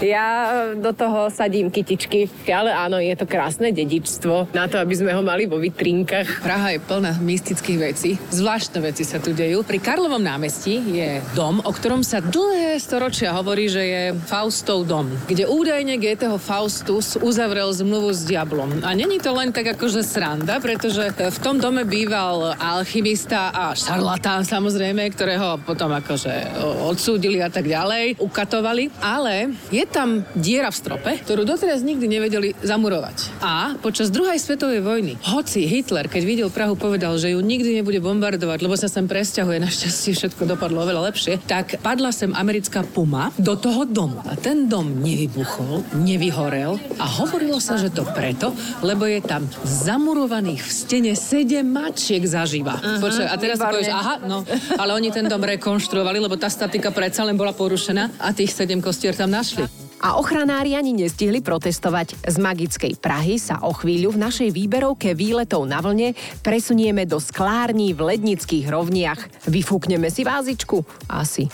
Ja 0.03 0.51
do 0.75 0.91
toho 0.91 1.31
sadím 1.31 1.71
kytičky, 1.71 2.27
ale 2.51 2.75
áno, 2.75 2.99
je 2.99 3.15
to 3.15 3.27
krásne 3.31 3.71
dedičstvo 3.71 4.51
na 4.51 4.67
to, 4.67 4.79
aby 4.79 4.95
sme 4.95 5.15
ho 5.15 5.23
mali 5.23 5.47
vo 5.47 5.59
vitrínkach. 5.59 6.43
Praha 6.43 6.75
je 6.75 6.81
plná 6.83 7.19
mystických 7.23 7.79
vecí. 7.79 8.11
Zvláštne 8.31 8.83
veci 8.83 9.07
sa 9.07 9.23
tu 9.23 9.31
dejú. 9.31 9.63
Pri 9.63 9.79
Karlovom 9.79 10.23
námestí 10.23 10.83
je 10.83 11.23
dom, 11.35 11.63
o 11.63 11.71
ktorom 11.71 12.03
sa 12.03 12.19
dlhé 12.19 12.79
storočia 12.83 13.35
hovorí, 13.35 13.71
že 13.71 13.83
je 13.83 14.03
Faustov 14.27 14.87
dom, 14.87 15.11
kde 15.31 15.47
údajne 15.47 15.99
Goetheho 15.99 16.39
Faustus 16.43 17.15
uzavrel 17.19 17.71
zmluvu 17.71 18.08
s 18.11 18.27
diablom. 18.27 18.83
A 18.85 18.95
není 18.97 19.19
to 19.21 19.33
len 19.35 19.53
tak 19.55 19.77
akože 19.77 20.03
sranda, 20.05 20.59
pretože 20.59 21.13
v 21.13 21.39
tom 21.43 21.63
dome 21.63 21.85
býval 21.85 22.57
alchymista 22.59 23.51
a 23.53 23.73
šarlatán 23.73 24.45
samozrejme, 24.45 25.09
ktorého 25.13 25.61
potom 25.63 25.93
akože 25.95 26.61
odsúdili 26.87 27.41
a 27.45 27.49
tak 27.53 27.69
ďalej, 27.69 28.19
ukatovali. 28.21 28.91
Ale 29.01 29.53
je 29.69 29.85
tam 29.89 30.25
diera 30.35 30.73
v 30.73 30.77
strope, 30.77 31.11
ktorú 31.25 31.45
doteraz 31.45 31.85
nikdy 31.85 32.07
nevedeli 32.09 32.49
zamurovať. 32.63 33.41
A 33.45 33.77
počas 33.81 34.13
druhej 34.13 34.41
svetovej 34.41 34.81
vojny, 34.83 35.13
hoci 35.29 35.65
Hitler, 35.69 36.07
keď 36.09 36.23
videl 36.25 36.49
Prahu, 36.49 36.75
povedal, 36.75 37.17
že 37.21 37.33
ju 37.33 37.41
nikdy 37.41 37.81
nebude 37.81 38.01
bombardovať, 38.01 38.59
lebo 38.65 38.75
sa 38.75 38.91
sem 38.91 39.05
presťahuje, 39.05 39.63
našťastie 39.67 40.13
všetko 40.17 40.49
dopadlo 40.49 40.85
oveľa 40.85 41.13
lepšie, 41.13 41.41
tak 41.45 41.81
padla 41.81 42.13
sem 42.13 42.33
americká 42.33 42.83
puma 42.85 43.31
do 43.37 43.55
toho 43.59 43.85
domu. 43.85 44.21
A 44.27 44.35
ten 44.39 44.67
dom 44.67 45.01
nevybuchol, 45.01 45.85
nevyhorel 45.99 46.81
a 46.97 47.07
hovorilo 47.07 47.59
sa, 47.59 47.77
že 47.77 47.88
že 47.89 47.97
to 47.97 48.05
preto, 48.13 48.53
lebo 48.85 49.09
je 49.09 49.25
tam 49.25 49.49
zamurovaných 49.65 50.61
v 50.61 50.71
stene 50.71 51.13
sedem 51.17 51.65
mačiek 51.65 52.21
zaživa. 52.21 52.77
Uh-huh, 52.77 53.01
Počuaj, 53.01 53.29
a 53.33 53.37
teraz 53.41 53.57
si 53.57 53.65
povieš, 53.65 53.89
aha, 53.89 54.15
no, 54.29 54.45
ale 54.77 54.93
oni 54.93 55.09
ten 55.09 55.25
dom 55.25 55.41
rekonštruovali, 55.41 56.21
lebo 56.21 56.37
tá 56.37 56.53
statika 56.53 56.93
predsa 56.93 57.25
len 57.25 57.41
bola 57.41 57.57
porušená 57.57 58.21
a 58.21 58.37
tých 58.37 58.53
sedem 58.53 58.85
kostier 58.85 59.17
tam 59.17 59.33
našli. 59.33 59.65
A 59.99 60.21
ochranári 60.21 60.79
ani 60.79 60.95
nestihli 60.95 61.43
protestovať. 61.43 62.15
Z 62.23 62.37
magickej 62.39 63.01
Prahy 63.03 63.41
sa 63.41 63.59
o 63.67 63.75
chvíľu 63.75 64.15
v 64.15 64.31
našej 64.31 64.55
výberovke 64.55 65.11
výletov 65.17 65.67
na 65.67 65.83
vlne 65.83 66.15
presunieme 66.45 67.03
do 67.03 67.19
sklární 67.19 67.97
v 67.99 68.15
lednických 68.15 68.71
rovniach. 68.71 69.49
Vyfúkneme 69.51 70.07
si 70.13 70.23
vázičku? 70.23 70.87
Asi. 71.11 71.51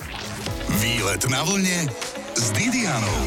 Výlet 0.76 1.25
na 1.33 1.41
vlne 1.41 1.88
s 2.37 2.53
Didianou. 2.53 3.23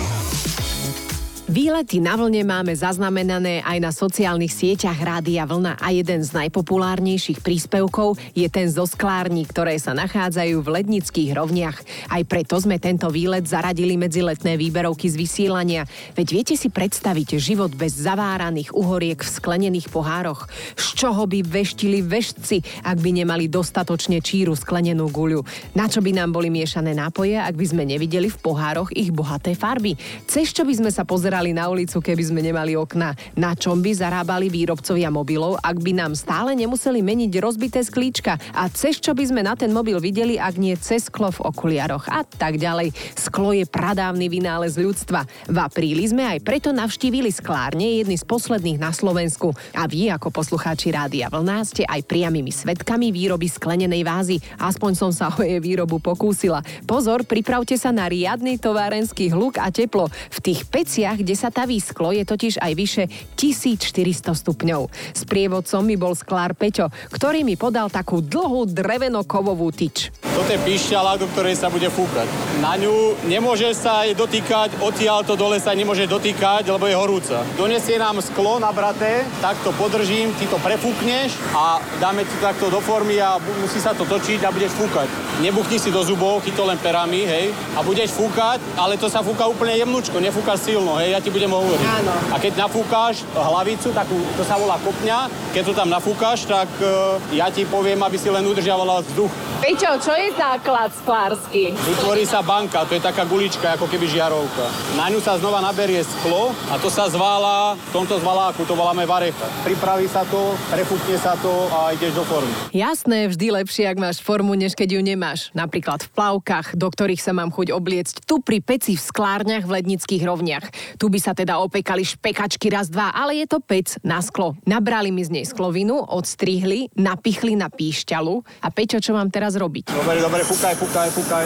Výlety 1.58 1.98
na 1.98 2.14
vlne 2.14 2.46
máme 2.46 2.70
zaznamenané 2.70 3.66
aj 3.66 3.78
na 3.82 3.90
sociálnych 3.90 4.54
sieťach 4.54 4.94
Rádia 5.02 5.42
Vlna 5.42 5.82
a 5.82 5.90
jeden 5.90 6.22
z 6.22 6.30
najpopulárnejších 6.38 7.42
príspevkov 7.42 8.14
je 8.38 8.46
ten 8.46 8.70
zo 8.70 8.86
sklární, 8.86 9.42
ktoré 9.50 9.74
sa 9.82 9.98
nachádzajú 9.98 10.54
v 10.62 10.70
lednických 10.78 11.34
rovniach. 11.34 11.82
Aj 12.14 12.22
preto 12.30 12.62
sme 12.62 12.78
tento 12.78 13.10
výlet 13.10 13.42
zaradili 13.50 13.98
medzi 13.98 14.22
letné 14.22 14.54
výberovky 14.54 15.10
z 15.10 15.18
vysielania. 15.18 15.90
Veď 16.14 16.28
viete 16.30 16.54
si 16.54 16.70
predstaviť 16.70 17.42
život 17.42 17.74
bez 17.74 18.06
zaváraných 18.06 18.78
uhoriek 18.78 19.26
v 19.26 19.34
sklenených 19.42 19.90
pohároch? 19.90 20.46
Z 20.78 20.94
čoho 20.94 21.26
by 21.26 21.42
veštili 21.42 22.06
veštci, 22.06 22.86
ak 22.86 23.02
by 23.02 23.26
nemali 23.26 23.50
dostatočne 23.50 24.22
číru 24.22 24.54
sklenenú 24.54 25.10
guľu? 25.10 25.42
Na 25.74 25.90
čo 25.90 26.06
by 26.06 26.22
nám 26.22 26.38
boli 26.38 26.54
miešané 26.54 26.94
nápoje, 26.94 27.34
ak 27.34 27.58
by 27.58 27.66
sme 27.66 27.82
nevideli 27.90 28.30
v 28.30 28.38
pohároch 28.46 28.94
ich 28.94 29.10
bohaté 29.10 29.58
farby? 29.58 29.98
Cez 30.30 30.54
čo 30.54 30.62
by 30.62 30.86
sme 30.86 30.94
sa 30.94 31.02
pozerali 31.02 31.47
pozerali 31.48 31.56
na 31.56 31.72
ulicu, 31.72 32.04
keby 32.04 32.24
sme 32.28 32.42
nemali 32.44 32.76
okna. 32.76 33.16
Na 33.40 33.56
čom 33.56 33.80
by 33.80 33.92
zarábali 33.96 34.52
výrobcovia 34.52 35.08
mobilov, 35.08 35.56
ak 35.64 35.80
by 35.80 35.92
nám 35.96 36.12
stále 36.18 36.52
nemuseli 36.58 37.00
meniť 37.00 37.32
rozbité 37.40 37.80
sklíčka 37.80 38.36
a 38.52 38.68
cez 38.68 39.00
čo 39.00 39.16
by 39.16 39.24
sme 39.24 39.42
na 39.46 39.56
ten 39.56 39.72
mobil 39.72 39.96
videli, 40.04 40.36
ak 40.36 40.60
nie 40.60 40.76
cez 40.76 41.08
sklo 41.08 41.32
v 41.32 41.44
okuliaroch 41.48 42.12
a 42.12 42.28
tak 42.28 42.60
ďalej. 42.60 42.92
Sklo 43.16 43.56
je 43.56 43.64
pradávny 43.64 44.28
vynález 44.28 44.76
ľudstva. 44.76 45.24
V 45.48 45.58
apríli 45.58 46.04
sme 46.10 46.28
aj 46.28 46.44
preto 46.44 46.76
navštívili 46.76 47.32
sklárne, 47.32 48.04
jedny 48.04 48.20
z 48.20 48.26
posledných 48.28 48.82
na 48.82 48.92
Slovensku. 48.92 49.56
A 49.78 49.88
vy 49.88 50.12
ako 50.12 50.34
poslucháči 50.34 50.92
Rádia 50.92 51.32
Vlná 51.32 51.64
ste 51.64 51.88
aj 51.88 52.04
priamými 52.10 52.52
svetkami 52.52 53.14
výroby 53.14 53.48
sklenenej 53.48 54.04
vázy. 54.04 54.38
Aspoň 54.60 54.92
som 54.98 55.12
sa 55.14 55.32
o 55.32 55.40
jej 55.40 55.62
výrobu 55.62 56.02
pokúsila. 56.02 56.60
Pozor, 56.84 57.24
pripravte 57.24 57.78
sa 57.80 57.94
na 57.94 58.10
riadny 58.10 58.60
továrenský 58.60 59.32
hluk 59.32 59.62
a 59.62 59.70
teplo. 59.72 60.10
V 60.34 60.40
tých 60.42 60.66
peciach, 60.68 61.22
kde 61.28 61.36
sa 61.36 61.52
taví 61.52 61.84
sklo, 61.84 62.16
je 62.16 62.24
totiž 62.24 62.64
aj 62.64 62.72
vyše 62.72 63.04
1400 63.36 64.32
stupňov. 64.32 64.88
S 65.12 65.28
prievodcom 65.28 65.84
mi 65.84 66.00
bol 66.00 66.16
sklár 66.16 66.56
Peťo, 66.56 66.88
ktorý 67.12 67.44
mi 67.44 67.60
podal 67.60 67.92
takú 67.92 68.24
dlhú 68.24 68.64
drevenokovovú 68.72 69.68
tyč. 69.76 70.16
Toto 70.24 70.48
je 70.48 70.64
píšťala, 70.64 71.20
do 71.20 71.28
ktorej 71.36 71.60
sa 71.60 71.68
bude 71.68 71.92
fúkať. 71.92 72.32
Na 72.64 72.80
ňu 72.80 73.20
nemôže 73.28 73.76
sa 73.76 74.08
aj 74.08 74.16
dotýkať, 74.16 74.80
odtiaľ 74.80 75.28
to 75.28 75.36
dole 75.36 75.60
sa 75.60 75.76
nemôže 75.76 76.08
dotýkať, 76.08 76.72
lebo 76.72 76.88
je 76.88 76.96
horúca. 76.96 77.44
Donesie 77.60 78.00
nám 78.00 78.24
sklo 78.24 78.64
nabraté, 78.64 79.28
takto 79.44 79.76
podržím, 79.76 80.32
ty 80.40 80.48
to 80.48 80.56
prefúkneš 80.64 81.36
a 81.52 81.84
dáme 82.00 82.24
ti 82.24 82.40
takto 82.40 82.72
do 82.72 82.80
formy 82.80 83.20
a 83.20 83.36
musí 83.60 83.84
sa 83.84 83.92
to 83.92 84.08
točiť 84.08 84.48
a 84.48 84.54
budeš 84.56 84.72
fúkať. 84.80 85.12
Nebuchni 85.44 85.76
si 85.76 85.92
do 85.92 86.00
zubov, 86.08 86.40
chyto 86.48 86.64
len 86.64 86.80
perami, 86.80 87.28
hej, 87.28 87.52
a 87.76 87.84
budeš 87.84 88.16
fúkať, 88.16 88.64
ale 88.80 88.96
to 88.96 89.12
sa 89.12 89.26
fúka 89.26 89.44
úplne 89.50 89.76
jemnúčko, 89.76 90.22
nefúkaš 90.22 90.70
silno, 90.70 91.02
hej, 91.02 91.17
ja 91.18 91.26
ti 91.26 91.34
budem 91.34 91.50
hovoriť. 91.50 91.82
Áno. 91.82 92.14
A 92.30 92.38
keď 92.38 92.70
nafúkáš 92.70 93.26
hlavicu, 93.34 93.90
takú, 93.90 94.22
to 94.38 94.46
sa 94.46 94.54
volá 94.62 94.78
kopňa, 94.78 95.26
keď 95.50 95.64
to 95.66 95.74
tam 95.74 95.90
nafúkáš, 95.90 96.46
tak 96.46 96.70
uh, 96.78 97.18
ja 97.34 97.50
ti 97.50 97.66
poviem, 97.66 97.98
aby 98.06 98.22
si 98.22 98.30
len 98.30 98.46
udržiavala 98.46 99.02
vzduch. 99.02 99.34
Peťo, 99.58 99.98
čo 99.98 100.14
je 100.14 100.30
základ 100.38 100.94
sklársky? 100.94 101.74
Vytvorí 101.74 102.30
sa 102.30 102.46
banka, 102.46 102.86
to 102.86 102.94
je 102.94 103.02
taká 103.02 103.26
gulička, 103.26 103.74
ako 103.74 103.90
keby 103.90 104.06
žiarovka. 104.06 104.70
Na 104.94 105.10
ňu 105.10 105.18
sa 105.18 105.34
znova 105.42 105.58
naberie 105.66 106.06
sklo 106.06 106.54
a 106.70 106.78
to 106.78 106.94
sa 106.94 107.10
zvála, 107.10 107.74
v 107.74 107.90
tomto 107.90 108.22
zvaláku 108.22 108.62
to 108.70 108.78
voláme 108.78 109.02
varecha. 109.10 109.50
Pripraví 109.66 110.06
sa 110.06 110.22
to, 110.30 110.54
prefúkne 110.70 111.18
sa 111.18 111.34
to 111.42 111.50
a 111.74 111.90
ideš 111.98 112.14
do 112.14 112.22
formy. 112.30 112.54
Jasné, 112.70 113.34
vždy 113.34 113.66
lepšie, 113.66 113.90
ak 113.90 113.98
máš 113.98 114.22
formu, 114.22 114.54
než 114.54 114.78
keď 114.78 114.94
ju 114.94 115.02
nemáš. 115.02 115.50
Napríklad 115.58 116.06
v 116.06 116.10
plavkách, 116.14 116.78
do 116.78 116.88
ktorých 116.94 117.26
sa 117.26 117.34
mám 117.34 117.50
chuť 117.50 117.74
obliecť. 117.74 118.30
Tu 118.30 118.38
pri 118.38 118.62
peci 118.62 118.94
v 118.94 119.02
sklárniach 119.02 119.66
v 119.66 119.82
lednických 119.82 120.22
rovniach. 120.22 120.70
Tu 121.02 121.07
by 121.08 121.20
sa 121.20 121.32
teda 121.36 121.60
opekali 121.60 122.04
špekačky 122.06 122.72
raz, 122.72 122.88
dva, 122.92 123.12
ale 123.12 123.44
je 123.44 123.48
to 123.48 123.60
pec 123.60 124.00
na 124.06 124.24
sklo. 124.24 124.56
Nabrali 124.64 125.12
mi 125.12 125.24
z 125.24 125.34
nej 125.34 125.46
sklovinu, 125.48 126.00
odstrihli, 126.00 126.92
napichli 126.96 127.58
na 127.58 127.72
píšťalu. 127.72 128.64
A 128.64 128.68
Peťo, 128.70 129.02
čo 129.02 129.16
mám 129.16 129.28
teraz 129.32 129.56
robiť? 129.56 129.92
Dobre, 129.92 130.22
dobre, 130.22 130.42
fúkaj, 130.46 130.76
fúkaj, 130.78 131.10
fúkaj. 131.12 131.46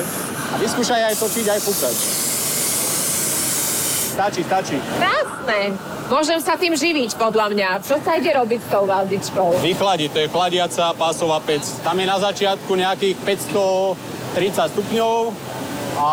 A 0.52 0.56
vyskúšaj 0.60 1.02
aj 1.12 1.16
točiť, 1.16 1.46
aj 1.48 1.60
fúkať. 1.64 1.96
Stačí, 4.12 4.42
stačí. 4.44 4.78
Krásne. 5.00 5.62
Môžem 6.12 6.40
sa 6.44 6.60
tým 6.60 6.76
živiť, 6.76 7.16
podľa 7.16 7.56
mňa. 7.56 7.70
Čo 7.80 7.96
sa 8.04 8.20
ide 8.20 8.36
robiť 8.36 8.60
s 8.60 8.68
tou 8.68 8.84
vázičkou? 8.84 9.48
Vychladiť, 9.64 10.10
to 10.12 10.20
je 10.20 10.28
chladiaca 10.28 10.92
pásová 11.00 11.40
pec. 11.40 11.64
Tam 11.80 11.96
je 11.96 12.04
na 12.04 12.20
začiatku 12.20 12.68
nejakých 12.76 13.16
530 14.36 14.76
stupňov 14.76 15.51
a 15.98 16.10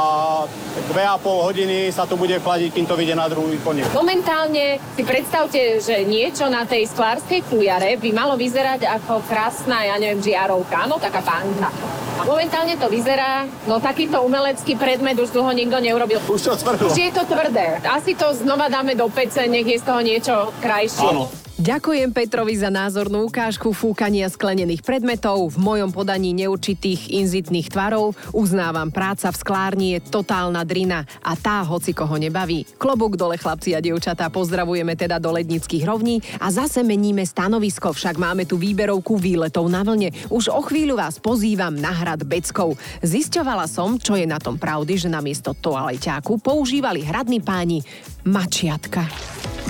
2,5 0.91 1.47
hodiny 1.47 1.79
sa 1.95 2.07
to 2.09 2.19
bude 2.19 2.35
chladiť, 2.35 2.71
kým 2.75 2.87
to 2.87 2.99
vyjde 2.99 3.15
na 3.15 3.27
druhý 3.31 3.59
koniec. 3.63 3.87
Momentálne 3.95 4.83
si 4.99 5.03
predstavte, 5.07 5.79
že 5.79 6.03
niečo 6.07 6.47
na 6.51 6.67
tej 6.67 6.91
sklárskej 6.91 7.47
kujare 7.47 7.95
by 7.99 8.11
malo 8.11 8.35
vyzerať 8.35 8.87
ako 8.87 9.23
krásna, 9.27 9.87
ja 9.87 9.97
neviem, 10.01 10.23
žiarovka, 10.23 10.87
no 10.91 10.99
taká 10.99 11.23
pánka. 11.23 11.71
A 12.19 12.23
momentálne 12.27 12.75
to 12.75 12.91
vyzerá, 12.91 13.47
no 13.71 13.79
takýto 13.79 14.23
umelecký 14.27 14.75
predmet 14.75 15.19
už 15.19 15.31
dlho 15.31 15.53
nikto 15.55 15.79
neurobil. 15.79 16.19
Už 16.27 16.43
to 16.43 16.55
tvrdlo. 16.59 16.91
Už 16.91 16.99
je 16.99 17.13
to 17.15 17.23
tvrdé. 17.27 17.79
Asi 17.87 18.19
to 18.19 18.35
znova 18.35 18.67
dáme 18.67 18.99
do 18.99 19.07
pece, 19.07 19.47
nech 19.47 19.67
je 19.67 19.79
z 19.79 19.85
toho 19.87 20.01
niečo 20.03 20.35
krajšie. 20.59 21.07
Áno. 21.07 21.48
Ďakujem 21.59 22.15
Petrovi 22.15 22.55
za 22.55 22.71
názornú 22.71 23.27
ukážku 23.27 23.75
fúkania 23.75 24.31
sklenených 24.31 24.79
predmetov 24.87 25.51
v 25.51 25.59
mojom 25.59 25.91
podaní 25.91 26.31
neurčitých 26.31 27.11
inzitných 27.11 27.67
tvarov. 27.67 28.15
Uznávam, 28.31 28.95
práca 28.95 29.27
v 29.35 29.43
sklárni 29.43 29.99
je 29.99 30.07
totálna 30.07 30.63
drina 30.63 31.03
a 31.19 31.35
tá 31.35 31.67
hoci 31.67 31.91
koho 31.91 32.15
nebaví. 32.15 32.63
Klobúk 32.79 33.19
dole 33.19 33.43
chlapci 33.43 33.75
a 33.75 33.83
dievčatá, 33.83 34.31
pozdravujeme 34.31 34.95
teda 34.95 35.19
do 35.19 35.35
lednických 35.35 35.83
rovní 35.83 36.23
a 36.39 36.47
zase 36.55 36.87
meníme 36.87 37.27
stanovisko, 37.27 37.91
však 37.91 38.23
máme 38.23 38.47
tu 38.47 38.55
výberovku 38.55 39.19
výletov 39.19 39.67
na 39.67 39.83
vlne. 39.83 40.15
Už 40.31 40.55
o 40.55 40.63
chvíľu 40.63 40.95
vás 40.95 41.19
pozývam 41.19 41.75
na 41.75 41.91
hrad 41.91 42.23
Beckov. 42.23 42.79
Zisťovala 43.03 43.67
som, 43.67 43.99
čo 43.99 44.15
je 44.15 44.31
na 44.31 44.39
tom 44.39 44.63
pravdy, 44.63 44.95
že 44.95 45.11
namiesto 45.11 45.59
toaleťáku 45.59 46.39
používali 46.39 47.03
hradní 47.03 47.43
páni 47.43 47.83
mačiatka. 48.23 49.11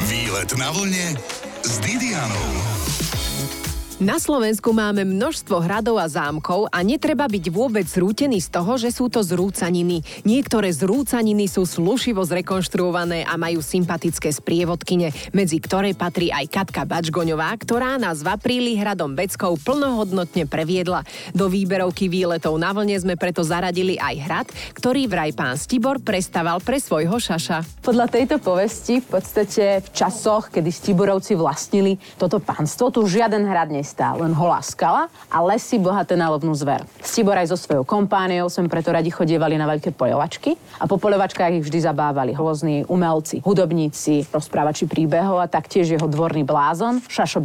Výlet 0.04 0.52
na 0.60 0.68
vlne 0.68 1.16
s 1.68 1.78
Didianou. 1.80 3.07
Na 3.98 4.14
Slovensku 4.22 4.70
máme 4.70 5.02
množstvo 5.02 5.58
hradov 5.58 5.98
a 5.98 6.06
zámkov 6.06 6.70
a 6.70 6.86
netreba 6.86 7.26
byť 7.26 7.50
vôbec 7.50 7.82
zrútený 7.82 8.38
z 8.38 8.46
toho, 8.46 8.78
že 8.78 8.94
sú 8.94 9.10
to 9.10 9.26
zrúcaniny. 9.26 10.06
Niektoré 10.22 10.70
zrúcaniny 10.70 11.50
sú 11.50 11.66
slušivo 11.66 12.22
zrekonštruované 12.22 13.26
a 13.26 13.34
majú 13.34 13.58
sympatické 13.58 14.30
sprievodkyne, 14.30 15.10
medzi 15.34 15.58
ktoré 15.58 15.98
patrí 15.98 16.30
aj 16.30 16.46
Katka 16.46 16.86
Bačgoňová, 16.86 17.50
ktorá 17.58 17.98
nás 17.98 18.22
v 18.22 18.38
apríli 18.38 18.78
hradom 18.78 19.18
Beckov 19.18 19.58
plnohodnotne 19.66 20.46
previedla. 20.46 21.02
Do 21.34 21.50
výberovky 21.50 22.06
výletov 22.06 22.54
na 22.54 22.70
vlne 22.70 23.02
sme 23.02 23.18
preto 23.18 23.42
zaradili 23.42 23.98
aj 23.98 24.14
hrad, 24.22 24.46
ktorý 24.78 25.10
vraj 25.10 25.34
pán 25.34 25.58
Stibor 25.58 25.98
prestaval 25.98 26.62
pre 26.62 26.78
svojho 26.78 27.18
šaša. 27.18 27.82
Podľa 27.82 28.06
tejto 28.14 28.38
povesti 28.38 29.02
v 29.02 29.06
podstate 29.10 29.82
v 29.82 29.88
časoch, 29.90 30.54
kedy 30.54 30.70
Stiborovci 30.70 31.34
vlastnili 31.34 31.98
toto 32.14 32.38
pánstvo, 32.38 32.94
tu 32.94 33.02
žiaden 33.02 33.42
hrad 33.42 33.74
nestál, 33.88 34.20
len 34.20 34.36
holá 34.36 34.60
skala 34.60 35.08
a 35.32 35.40
lesy 35.40 35.80
bohaté 35.80 36.12
na 36.12 36.28
lovnú 36.28 36.52
zver. 36.52 36.84
Stibor 37.00 37.40
aj 37.40 37.48
so 37.48 37.56
svojou 37.56 37.88
kompániou 37.88 38.52
sem 38.52 38.68
preto 38.68 38.92
radi 38.92 39.08
chodievali 39.08 39.56
na 39.56 39.64
veľké 39.64 39.96
poľovačky 39.96 40.60
a 40.76 40.84
po 40.84 41.00
poľovačkách 41.00 41.56
ich 41.56 41.64
vždy 41.64 41.88
zabávali 41.88 42.36
rôzni 42.36 42.84
umelci, 42.84 43.40
hudobníci, 43.40 44.28
rozprávači 44.28 44.84
príbehov 44.84 45.40
a 45.40 45.48
taktiež 45.48 45.88
jeho 45.88 46.04
dvorný 46.04 46.44
blázon 46.44 47.00
Šašo. 47.08 47.40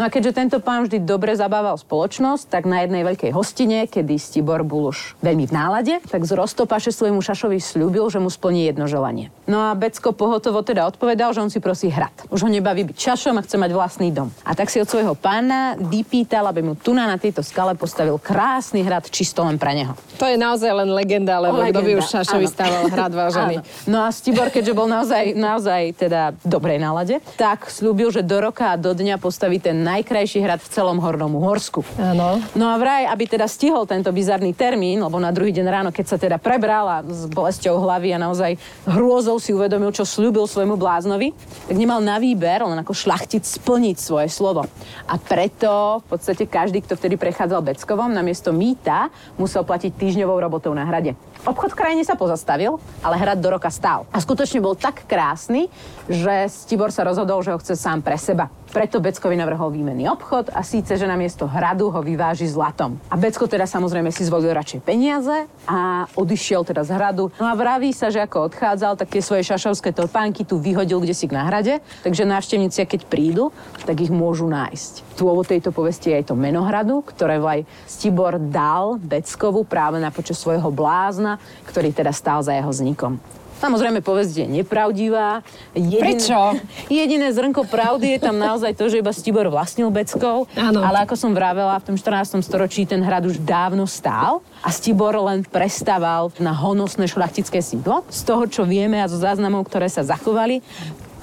No 0.00 0.02
a 0.02 0.10
keďže 0.10 0.34
tento 0.34 0.58
pán 0.58 0.88
vždy 0.88 1.04
dobre 1.04 1.36
zabával 1.36 1.76
spoločnosť, 1.78 2.48
tak 2.48 2.64
na 2.64 2.82
jednej 2.82 3.04
veľkej 3.04 3.30
hostine, 3.30 3.86
kedy 3.86 4.16
Stibor 4.16 4.64
bol 4.64 4.90
už 4.90 5.14
veľmi 5.20 5.46
v 5.46 5.52
nálade, 5.52 5.94
tak 6.08 6.24
z 6.24 6.32
roztopaše 6.32 6.90
svojmu 6.90 7.20
Šašovi 7.20 7.60
slúbil, 7.60 8.08
že 8.08 8.18
mu 8.18 8.32
splní 8.32 8.66
jedno 8.72 8.88
želanie. 8.88 9.28
No 9.44 9.68
a 9.68 9.76
Becko 9.76 10.16
pohotovo 10.16 10.64
teda 10.64 10.88
odpovedal, 10.88 11.36
že 11.36 11.44
on 11.44 11.52
si 11.52 11.60
prosí 11.60 11.92
hrad. 11.92 12.10
Už 12.32 12.42
ho 12.42 12.50
nebaví 12.50 12.88
byť 12.88 12.96
šašom 12.96 13.36
a 13.36 13.44
chce 13.44 13.60
mať 13.60 13.70
vlastný 13.76 14.08
dom. 14.08 14.32
A 14.48 14.56
tak 14.56 14.72
si 14.72 14.80
od 14.80 14.88
svojho 14.88 15.12
pána 15.12 15.76
vypýtal, 15.84 16.48
aby 16.48 16.60
mu 16.64 16.74
tu 16.74 16.96
na, 16.96 17.14
tejto 17.20 17.44
skale 17.44 17.76
postavil 17.78 18.16
krásny 18.18 18.82
hrad 18.82 19.06
čisto 19.12 19.44
len 19.44 19.60
pre 19.60 19.76
neho. 19.76 19.94
To 20.18 20.26
je 20.26 20.34
naozaj 20.34 20.70
len 20.72 20.88
legenda, 20.90 21.38
lebo 21.38 21.62
kto 21.62 21.80
by 21.80 21.92
už 22.00 22.06
Šašovi 22.10 22.46
áno. 22.48 22.54
stával 22.54 22.82
hrad 22.88 23.12
vážený. 23.24 23.56
Áno. 23.60 23.90
No 23.90 23.98
a 24.04 24.08
Stibor, 24.10 24.48
keďže 24.48 24.72
bol 24.72 24.88
naozaj, 24.88 25.36
naozaj 25.36 25.82
teda 25.98 26.32
v 26.40 26.46
dobrej 26.46 26.78
nálade, 26.80 27.20
tak 27.36 27.68
slúbil, 27.68 28.10
že 28.10 28.24
do 28.24 28.40
roka 28.40 28.72
a 28.72 28.80
do 28.80 28.96
dňa 28.96 29.20
postaví 29.20 29.60
ten 29.60 29.84
najkrajší 29.84 30.38
hrad 30.40 30.60
v 30.64 30.68
celom 30.72 30.98
Hornom 31.02 31.36
Uhorsku. 31.36 31.84
Áno. 32.00 32.40
No 32.56 32.66
a 32.72 32.80
vraj, 32.80 33.04
aby 33.10 33.24
teda 33.26 33.44
stihol 33.50 33.84
tento 33.84 34.08
bizarný 34.14 34.54
termín, 34.54 35.02
lebo 35.02 35.18
na 35.20 35.34
druhý 35.34 35.52
deň 35.52 35.66
ráno, 35.66 35.90
keď 35.90 36.06
sa 36.06 36.16
teda 36.16 36.36
prebral 36.38 36.86
a 36.86 36.98
s 37.04 37.26
bolesťou 37.28 37.76
hlavy 37.82 38.14
a 38.14 38.18
naozaj 38.22 38.56
hrôzou 38.88 39.42
si 39.42 39.50
uvedomil, 39.50 39.90
čo 39.90 40.06
slúbil 40.06 40.46
svojmu 40.46 40.78
bláznovi, 40.78 41.34
tak 41.66 41.76
nemal 41.76 41.98
na 41.98 42.22
výber, 42.22 42.62
len 42.62 42.78
ako 42.78 42.94
šlachtic 42.94 43.42
splniť 43.42 43.96
svoje 43.98 44.28
slovo. 44.30 44.62
A 45.10 45.14
preto 45.18 45.73
v 46.02 46.06
podstate 46.16 46.44
každý, 46.48 46.82
kto 46.82 46.96
vtedy 46.96 47.14
prechádzal 47.16 47.62
Beckovom, 47.62 48.10
namiesto 48.12 48.50
mýta 48.50 49.10
musel 49.36 49.62
platiť 49.62 49.94
týždňovou 49.94 50.38
robotou 50.38 50.72
na 50.72 50.84
hrade. 50.86 51.16
Obchod 51.44 51.76
v 51.76 51.80
krajine 51.84 52.00
sa 52.08 52.16
pozastavil, 52.16 52.80
ale 53.04 53.20
hrad 53.20 53.36
do 53.36 53.52
roka 53.52 53.68
stál. 53.68 54.08
A 54.08 54.16
skutočne 54.16 54.64
bol 54.64 54.72
tak 54.72 55.04
krásny, 55.04 55.68
že 56.08 56.48
Stibor 56.48 56.88
sa 56.88 57.04
rozhodol, 57.04 57.44
že 57.44 57.52
ho 57.52 57.60
chce 57.60 57.76
sám 57.76 58.00
pre 58.00 58.16
seba. 58.16 58.48
Preto 58.72 58.98
Beckovi 58.98 59.36
navrhol 59.38 59.70
výmenný 59.70 60.08
obchod 60.10 60.50
a 60.50 60.64
síce, 60.64 60.96
že 60.98 61.06
namiesto 61.06 61.46
hradu 61.46 61.94
ho 61.94 62.00
vyváži 62.02 62.48
zlatom. 62.50 62.98
A 63.06 63.14
Becko 63.14 63.46
teda 63.46 63.70
samozrejme 63.70 64.10
si 64.10 64.26
zvolil 64.26 64.50
radšej 64.50 64.82
peniaze 64.82 65.46
a 65.68 66.10
odišiel 66.18 66.66
teda 66.66 66.82
z 66.82 66.96
hradu. 66.96 67.30
No 67.38 67.46
a 67.46 67.54
vraví 67.54 67.94
sa, 67.94 68.10
že 68.10 68.24
ako 68.24 68.50
odchádzal, 68.50 68.98
tak 68.98 69.14
tie 69.14 69.22
svoje 69.22 69.46
šašovské 69.46 69.94
topánky 69.94 70.42
tu 70.42 70.58
vyhodil 70.58 70.98
kde 70.98 71.14
si 71.14 71.30
na 71.30 71.46
hrade, 71.46 71.78
takže 72.02 72.26
návštevníci, 72.26 72.82
keď 72.82 73.06
prídu, 73.06 73.54
tak 73.86 74.00
ich 74.02 74.10
môžu 74.10 74.50
nájsť. 74.50 75.14
Dôvod 75.22 75.46
tejto 75.46 75.70
povesti 75.70 76.10
je 76.10 76.18
aj 76.24 76.32
to 76.32 76.34
meno 76.34 76.66
hradu, 76.66 77.06
ktoré 77.06 77.38
vlaj 77.38 77.62
Stibor 77.86 78.42
dal 78.42 78.98
Beckovu 78.98 79.62
práve 79.62 80.02
na 80.02 80.10
počas 80.10 80.42
svojho 80.42 80.74
blázna, 80.74 81.33
ktorý 81.68 81.94
teda 81.94 82.12
stál 82.12 82.42
za 82.42 82.52
jeho 82.54 82.70
vznikom. 82.70 83.18
Samozrejme, 83.64 84.04
povesť 84.04 84.44
je 84.44 84.46
nepravdivá. 84.60 85.40
Jediné, 85.72 86.02
Prečo? 86.02 86.36
Jediné 86.92 87.32
zrnko 87.32 87.64
pravdy 87.64 88.18
je 88.18 88.20
tam 88.20 88.36
naozaj 88.36 88.76
to, 88.76 88.92
že 88.92 89.00
iba 89.00 89.08
Stibor 89.14 89.48
vlastnil 89.48 89.88
Beckov. 89.88 90.50
Áno. 90.52 90.84
Ale 90.84 91.08
ako 91.08 91.16
som 91.16 91.32
vravela, 91.32 91.78
v 91.80 91.94
tom 91.94 91.96
14. 91.96 92.44
storočí 92.44 92.84
ten 92.84 93.00
hrad 93.00 93.24
už 93.24 93.40
dávno 93.40 93.88
stál 93.88 94.44
a 94.60 94.68
Stibor 94.68 95.16
len 95.16 95.46
prestával 95.48 96.28
na 96.36 96.52
honosné 96.52 97.08
šlachtické 97.08 97.64
sídlo. 97.64 98.04
Z 98.12 98.28
toho, 98.28 98.44
čo 98.44 98.62
vieme 98.68 99.00
a 99.00 99.08
zo 99.08 99.16
záznamov, 99.16 99.64
ktoré 99.70 99.88
sa 99.88 100.04
zachovali, 100.04 100.60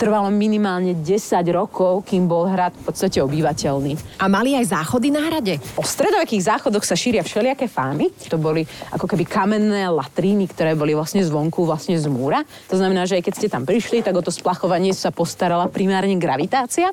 trvalo 0.01 0.34
minimálne 0.34 0.98
10 0.98 1.05
rokov, 1.53 2.10
kým 2.10 2.25
bol 2.25 2.50
hrad 2.50 2.74
v 2.74 2.89
podstate 2.89 3.22
obyvateľný. 3.22 4.17
A 4.17 4.25
mali 4.25 4.58
aj 4.58 4.74
záchody 4.74 5.13
na 5.13 5.22
hrade? 5.22 5.62
O 5.77 5.86
stredovekých 5.86 6.41
záchodoch 6.50 6.81
sa 6.81 6.98
šíria 6.98 7.22
všelijaké 7.22 7.70
fámy. 7.70 8.10
To 8.34 8.41
boli 8.41 8.65
ako 8.89 9.05
keby 9.05 9.29
kamenné 9.29 9.86
latríny, 9.93 10.50
ktoré 10.50 10.74
boli 10.74 10.98
vlastne 10.98 11.22
zvonku, 11.22 11.62
vlastne 11.70 12.01
z 12.01 12.10
múra. 12.10 12.41
To 12.74 12.81
znamená, 12.81 13.05
že 13.05 13.22
aj 13.22 13.29
keď 13.29 13.34
ste 13.38 13.48
tam 13.53 13.62
prišli, 13.62 14.01
tak 14.01 14.17
o 14.17 14.25
to 14.25 14.34
splachovanie 14.34 14.89
sa 14.89 15.13
postarala 15.13 15.70
primárne 15.70 16.17
gravitácia. 16.17 16.89